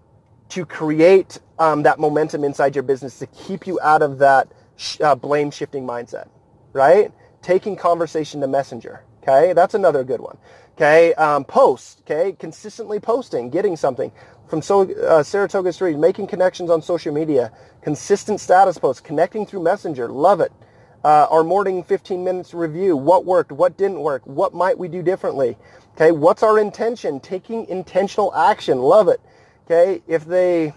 to 0.51 0.67
create 0.67 1.41
um, 1.59 1.83
that 1.85 1.99
momentum 1.99 2.45
inside 2.45 2.75
your 2.77 2.83
business 2.83 3.19
to 3.21 3.27
keep 3.29 3.67
you 3.67 3.81
out 3.81 4.03
of 4.03 4.19
that 4.19 4.49
uh, 5.01 5.15
blame 5.15 5.51
shifting 5.51 5.87
mindset, 5.87 6.29
right? 6.73 7.13
Taking 7.43 7.77
conversation 7.77 8.41
to 8.41 8.47
Messenger. 8.47 9.03
Okay, 9.23 9.53
that's 9.53 9.75
another 9.75 10.05
good 10.05 10.21
one. 10.21 10.39
Okay, 10.77 11.15
um, 11.15 11.45
post. 11.45 12.03
Okay, 12.03 12.33
consistently 12.33 13.01
posting, 13.01 13.51
getting 13.51 13.77
something 13.77 14.13
from 14.49 14.63
so, 14.63 14.83
uh, 14.95 15.23
Saratoga 15.23 15.73
Street, 15.73 15.99
making 15.99 16.29
connections 16.29 16.71
on 16.71 16.83
social 16.83 17.13
media, 17.13 17.53
consistent 17.83 18.41
status 18.41 18.79
posts, 18.79 19.01
connecting 19.01 19.47
through 19.47 19.63
Messenger. 19.63 20.09
Love 20.09 20.41
it. 20.41 20.53
Uh, 21.05 21.27
our 21.31 21.45
morning 21.45 21.83
15 21.83 22.25
minutes 22.25 22.55
review. 22.55 22.97
What 22.97 23.25
worked? 23.25 23.53
What 23.53 23.77
didn't 23.77 24.01
work? 24.01 24.23
What 24.27 24.55
might 24.55 24.79
we 24.79 24.89
do 24.89 25.03
differently? 25.03 25.57
Okay, 25.95 26.13
what's 26.13 26.43
our 26.43 26.59
intention? 26.59 27.21
Taking 27.21 27.67
intentional 27.67 28.35
action. 28.35 28.79
Love 28.79 29.09
it. 29.09 29.21
Okay, 29.67 30.03
if 30.07 30.25
they 30.25 30.75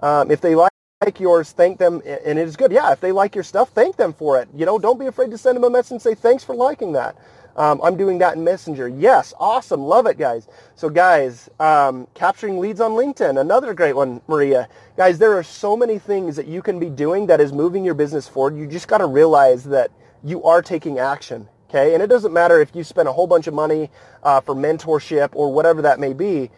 um, 0.00 0.30
if 0.30 0.40
they 0.40 0.54
like 0.54 0.73
yours, 1.18 1.52
thank 1.52 1.78
them, 1.78 2.02
and 2.06 2.38
it 2.38 2.48
is 2.48 2.56
good. 2.56 2.72
Yeah, 2.72 2.92
if 2.92 3.00
they 3.00 3.12
like 3.12 3.34
your 3.34 3.44
stuff, 3.44 3.70
thank 3.70 3.96
them 3.96 4.12
for 4.12 4.40
it. 4.40 4.48
You 4.54 4.66
know, 4.66 4.78
don't 4.78 4.98
be 4.98 5.06
afraid 5.06 5.30
to 5.30 5.38
send 5.38 5.56
them 5.56 5.64
a 5.64 5.70
message 5.70 5.92
and 5.92 6.02
say 6.02 6.14
thanks 6.14 6.44
for 6.44 6.54
liking 6.54 6.92
that. 6.92 7.16
Um, 7.56 7.80
I'm 7.84 7.96
doing 7.96 8.18
that 8.18 8.36
in 8.36 8.42
Messenger. 8.42 8.88
Yes, 8.88 9.32
awesome. 9.38 9.82
Love 9.82 10.06
it, 10.06 10.18
guys. 10.18 10.48
So, 10.74 10.88
guys, 10.88 11.48
um, 11.60 12.08
capturing 12.14 12.58
leads 12.58 12.80
on 12.80 12.92
LinkedIn, 12.92 13.40
another 13.40 13.74
great 13.74 13.94
one, 13.94 14.20
Maria. 14.26 14.68
Guys, 14.96 15.18
there 15.18 15.36
are 15.38 15.42
so 15.44 15.76
many 15.76 15.98
things 15.98 16.34
that 16.36 16.48
you 16.48 16.62
can 16.62 16.80
be 16.80 16.90
doing 16.90 17.26
that 17.26 17.40
is 17.40 17.52
moving 17.52 17.84
your 17.84 17.94
business 17.94 18.26
forward. 18.26 18.56
You 18.56 18.66
just 18.66 18.88
got 18.88 18.98
to 18.98 19.06
realize 19.06 19.64
that 19.64 19.90
you 20.24 20.42
are 20.44 20.62
taking 20.62 20.98
action. 20.98 21.48
Okay, 21.68 21.94
and 21.94 22.02
it 22.02 22.06
doesn't 22.06 22.32
matter 22.32 22.60
if 22.60 22.74
you 22.74 22.84
spend 22.84 23.08
a 23.08 23.12
whole 23.12 23.26
bunch 23.26 23.46
of 23.46 23.54
money 23.54 23.90
uh, 24.22 24.40
for 24.40 24.54
mentorship 24.54 25.30
or 25.34 25.52
whatever 25.52 25.82
that 25.82 25.98
may 26.00 26.12
be 26.12 26.50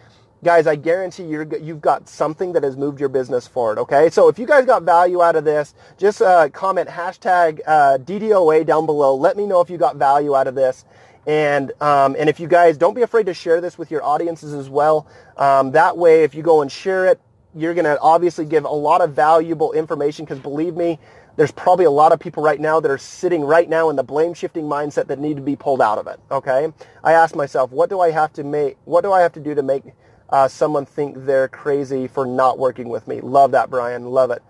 guys, 0.47 0.69
I 0.69 0.77
guarantee 0.77 1.25
you're, 1.25 1.45
you've 1.59 1.81
got 1.81 2.09
something 2.09 2.53
that 2.53 2.63
has 2.63 2.77
moved 2.77 3.01
your 3.01 3.09
business 3.09 3.49
forward, 3.49 3.79
okay? 3.81 4.09
So 4.11 4.29
if 4.29 4.39
you 4.39 4.47
guys 4.47 4.65
got 4.65 4.85
value 4.85 5.21
out 5.21 5.35
of 5.35 5.45
this, 5.45 5.75
just 5.99 6.23
uh, 6.23 6.49
comment 6.51 6.89
hashtag 6.89 7.61
uh, 7.67 7.99
DDOA 7.99 8.65
down 8.65 8.87
below. 8.87 9.17
Let 9.17 9.37
me 9.37 9.45
know 9.45 9.61
if 9.61 9.69
you 9.69 9.77
got 9.77 9.97
value 9.97 10.37
out 10.37 10.47
of 10.47 10.55
this. 10.55 10.85
And, 11.27 11.73
um, 11.83 12.15
and 12.17 12.29
if 12.29 12.39
you 12.39 12.47
guys, 12.47 12.79
don't 12.79 12.95
be 12.95 13.03
afraid 13.03 13.27
to 13.27 13.35
share 13.35 13.61
this 13.61 13.77
with 13.77 13.91
your 13.91 14.05
audiences 14.05 14.55
as 14.55 14.71
well. 14.71 15.09
Um, 15.37 15.73
that 15.73 15.99
way, 15.99 16.23
if 16.23 16.33
you 16.33 16.45
go 16.45 16.63
and 16.63 16.71
share 16.71 17.07
it, 17.07 17.21
you're 17.53 17.75
going 17.75 17.85
to 17.85 17.99
obviously 17.99 18.45
give 18.45 18.65
a 18.65 18.69
lot 18.69 19.01
of 19.01 19.15
valuable 19.15 19.73
information 19.73 20.25
because 20.25 20.39
believe 20.39 20.77
me, 20.77 21.01
there's 21.35 21.51
probably 21.51 21.87
a 21.87 21.91
lot 21.91 22.13
of 22.13 22.21
people 22.21 22.45
right 22.45 22.61
now 22.61 22.79
that 22.79 22.91
are 22.91 22.99
sitting 22.99 23.43
right 23.43 23.69
now 23.69 23.91
in 23.91 23.97
the 23.97 24.05
blame 24.05 24.33
shifting 24.33 24.65
mindset 24.65 25.09
that 25.09 25.19
need 25.19 25.37
to 25.39 25.43
be 25.43 25.57
pulled 25.57 25.83
out 25.83 25.99
of 25.99 26.07
it. 26.07 26.21
Okay. 26.31 26.73
I 27.03 27.13
ask 27.15 27.35
myself, 27.35 27.73
what 27.73 27.91
do 27.91 28.01
I 28.01 28.13
have 28.13 28.33
to 28.35 28.45
make, 28.45 28.77
what 28.85 29.03
do 29.03 29.13
I 29.13 29.23
have 29.23 29.33
to 29.33 29.41
do 29.41 29.53
to 29.57 29.63
make 29.65 29.83
uh, 30.31 30.49
someone 30.49 30.87
think 30.87 31.27
they're 31.27 31.49
crazy 31.49 32.09
for 32.09 32.27
not 32.27 32.59
working 32.59 32.89
with 32.89 33.09
me. 33.09 33.21
Love 33.21 33.53
that, 33.53 33.71
Brian. 33.71 34.07
Love 34.07 34.31
it. 34.33 34.43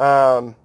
Um, 0.00 0.56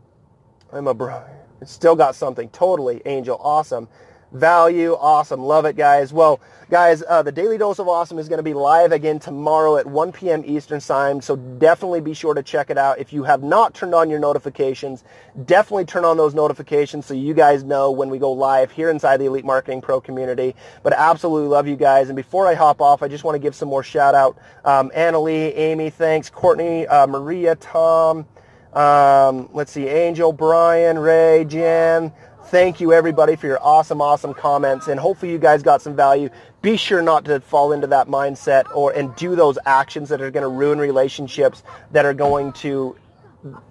I'm 0.71 0.87
a 0.87 0.93
bro. 0.93 1.23
Still 1.65 1.95
got 1.95 2.15
something. 2.15 2.49
Totally, 2.49 3.01
Angel. 3.05 3.37
Awesome 3.41 3.87
value. 4.33 4.93
Awesome. 4.99 5.41
Love 5.41 5.65
it, 5.65 5.75
guys. 5.75 6.11
Well, 6.11 6.41
guys, 6.69 7.03
uh, 7.07 7.21
the 7.21 7.31
Daily 7.31 7.57
Dose 7.57 7.79
of 7.79 7.87
Awesome 7.87 8.17
is 8.17 8.27
going 8.27 8.39
to 8.39 8.43
be 8.43 8.53
live 8.53 8.91
again 8.91 9.19
tomorrow 9.19 9.77
at 9.77 9.85
1 9.85 10.11
p.m. 10.11 10.43
Eastern 10.45 10.79
Time, 10.79 11.21
so 11.21 11.35
definitely 11.35 12.01
be 12.01 12.13
sure 12.13 12.33
to 12.33 12.41
check 12.43 12.69
it 12.69 12.77
out. 12.77 12.99
If 12.99 13.13
you 13.13 13.23
have 13.23 13.43
not 13.43 13.73
turned 13.73 13.93
on 13.93 14.09
your 14.09 14.19
notifications, 14.19 15.03
definitely 15.45 15.85
turn 15.85 16.03
on 16.03 16.17
those 16.17 16.33
notifications 16.33 17.05
so 17.05 17.13
you 17.13 17.33
guys 17.33 17.63
know 17.63 17.91
when 17.91 18.09
we 18.09 18.17
go 18.17 18.31
live 18.31 18.71
here 18.71 18.89
inside 18.89 19.17
the 19.17 19.25
Elite 19.25 19.45
Marketing 19.45 19.81
Pro 19.81 20.01
community. 20.01 20.55
But 20.81 20.93
absolutely 20.93 21.47
love 21.47 21.67
you 21.67 21.75
guys. 21.75 22.09
And 22.09 22.15
before 22.15 22.47
I 22.47 22.55
hop 22.55 22.81
off, 22.81 23.03
I 23.03 23.07
just 23.07 23.23
want 23.23 23.35
to 23.35 23.39
give 23.39 23.55
some 23.55 23.69
more 23.69 23.83
shout 23.83 24.15
out. 24.15 24.37
Um, 24.65 24.89
Annalie, 24.95 25.55
Amy, 25.55 25.89
thanks. 25.89 26.29
Courtney, 26.29 26.87
uh, 26.87 27.05
Maria, 27.07 27.55
Tom, 27.55 28.25
um, 28.73 29.49
let's 29.53 29.71
see, 29.71 29.87
Angel, 29.87 30.33
Brian, 30.33 30.97
Ray, 30.97 31.45
Jan, 31.45 32.11
Thank 32.47 32.81
you 32.81 32.93
everybody 32.93 33.35
for 33.35 33.47
your 33.47 33.59
awesome, 33.63 34.01
awesome 34.01 34.33
comments 34.33 34.87
and 34.87 34.99
hopefully 34.99 35.31
you 35.31 35.37
guys 35.37 35.63
got 35.63 35.81
some 35.81 35.95
value. 35.95 36.29
Be 36.61 36.77
sure 36.77 37.01
not 37.01 37.25
to 37.25 37.39
fall 37.39 37.71
into 37.71 37.87
that 37.87 38.07
mindset 38.07 38.65
or 38.75 38.91
and 38.91 39.15
do 39.15 39.35
those 39.35 39.57
actions 39.65 40.09
that 40.09 40.21
are 40.21 40.29
going 40.29 40.43
to 40.43 40.49
ruin 40.49 40.77
relationships 40.77 41.63
that 41.91 42.05
are 42.05 42.13
going 42.13 42.51
to 42.53 42.95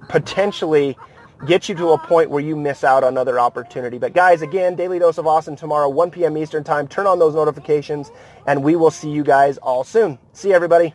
potentially 0.08 0.96
get 1.46 1.68
you 1.68 1.74
to 1.74 1.90
a 1.90 1.98
point 1.98 2.30
where 2.30 2.42
you 2.42 2.56
miss 2.56 2.82
out 2.82 3.04
on 3.04 3.18
other 3.18 3.38
opportunity. 3.38 3.98
But 3.98 4.14
guys, 4.14 4.42
again, 4.42 4.74
Daily 4.74 4.98
Dose 4.98 5.18
of 5.18 5.26
Awesome 5.26 5.56
tomorrow, 5.56 5.88
1 5.88 6.10
p.m. 6.10 6.36
Eastern 6.36 6.64
Time. 6.64 6.88
Turn 6.88 7.06
on 7.06 7.18
those 7.18 7.34
notifications 7.34 8.10
and 8.46 8.64
we 8.64 8.74
will 8.76 8.90
see 8.90 9.10
you 9.10 9.22
guys 9.22 9.58
all 9.58 9.84
soon. 9.84 10.18
See 10.32 10.52
everybody. 10.52 10.94